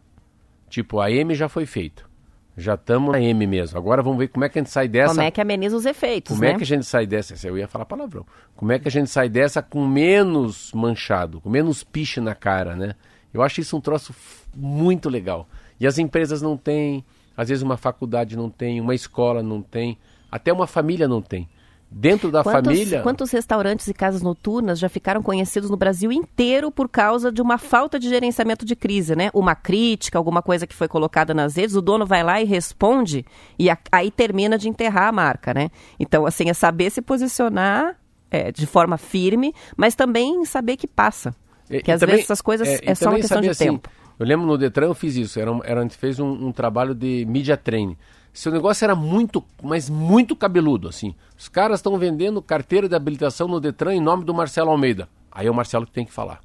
[0.69, 2.09] Tipo, a M já foi feito.
[2.57, 3.77] Já estamos na M mesmo.
[3.77, 5.13] Agora vamos ver como é que a gente sai dessa.
[5.13, 6.51] Como é que ameniza os efeitos, Como né?
[6.51, 7.35] é que a gente sai dessa?
[7.47, 8.25] Eu ia falar palavrão.
[8.55, 12.75] Como é que a gente sai dessa com menos manchado, com menos piche na cara,
[12.75, 12.95] né?
[13.33, 14.13] Eu acho isso um troço
[14.55, 15.47] muito legal.
[15.79, 17.03] E as empresas não têm,
[17.35, 19.97] às vezes uma faculdade não tem, uma escola não tem,
[20.31, 21.47] até uma família não tem.
[21.93, 23.01] Dentro da Quantos, família.
[23.01, 27.57] quantos restaurantes e casas noturnas já ficaram conhecidos no Brasil inteiro por causa de uma
[27.57, 29.29] falta de gerenciamento de crise, né?
[29.33, 33.25] Uma crítica, alguma coisa que foi colocada nas redes, o dono vai lá e responde
[33.59, 35.69] e a- aí termina de enterrar a marca, né?
[35.99, 37.97] Então, assim, é saber se posicionar
[38.33, 41.35] é, de forma firme, mas também saber que passa.
[41.71, 43.89] E- que às também- vezes essas coisas é, é, só uma questão de assim, tempo.
[44.19, 45.39] Eu lembro no Detran eu fiz isso.
[45.39, 47.97] Era, era, a gente fez um, um trabalho de media training.
[48.33, 51.13] Seu negócio era muito, mas muito cabeludo, assim.
[51.37, 55.09] Os caras estão vendendo carteira de habilitação no Detran em nome do Marcelo Almeida.
[55.31, 56.39] Aí é o Marcelo que tem que falar.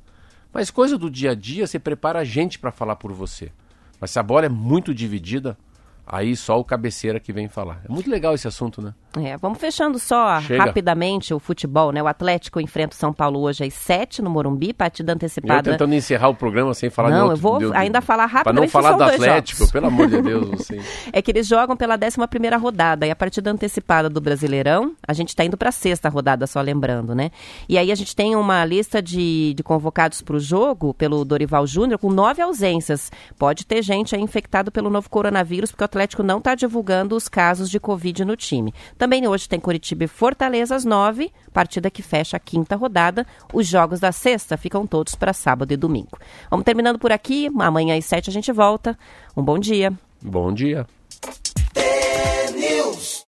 [0.53, 3.53] Mas coisa do dia a dia, você prepara a gente para falar por você.
[4.01, 5.57] Mas se a bola é muito dividida,
[6.07, 7.83] aí só o cabeceira que vem falar.
[7.89, 8.95] É muito legal esse assunto, né?
[9.17, 10.63] É, vamos fechando só Chega.
[10.65, 12.03] rapidamente o futebol, né?
[12.03, 15.71] O Atlético enfrenta o São Paulo hoje às 7 no Morumbi, partida E eu antecipada.
[15.73, 18.29] tentando encerrar o programa sem falar de Não, outro, eu vou de- de- ainda falar
[18.29, 19.73] Pra não rapidamente, falar do Atlético, jogos.
[19.73, 20.81] pelo amor de Deus, assim.
[21.13, 25.29] É que eles jogam pela 11ª rodada e a partida antecipada do Brasileirão, a gente
[25.31, 27.31] está indo para a sexta rodada, só lembrando, né?
[27.69, 31.67] E aí a gente tem uma lista de, de convocados para o jogo pelo Dorival
[31.67, 33.11] Júnior com nove ausências.
[33.39, 37.29] Pode ter gente aí infectado pelo novo coronavírus, porque o Atlético não está divulgando os
[37.29, 38.73] casos de Covid no time.
[39.07, 43.25] Também hoje tem Curitiba e Fortaleza às nove, partida que fecha a quinta rodada.
[43.55, 46.19] Os jogos da sexta ficam todos para sábado e domingo.
[46.51, 47.49] Vamos terminando por aqui.
[47.61, 48.99] Amanhã às sete a gente volta.
[49.37, 49.93] Um bom dia.
[50.21, 50.89] Bom dia.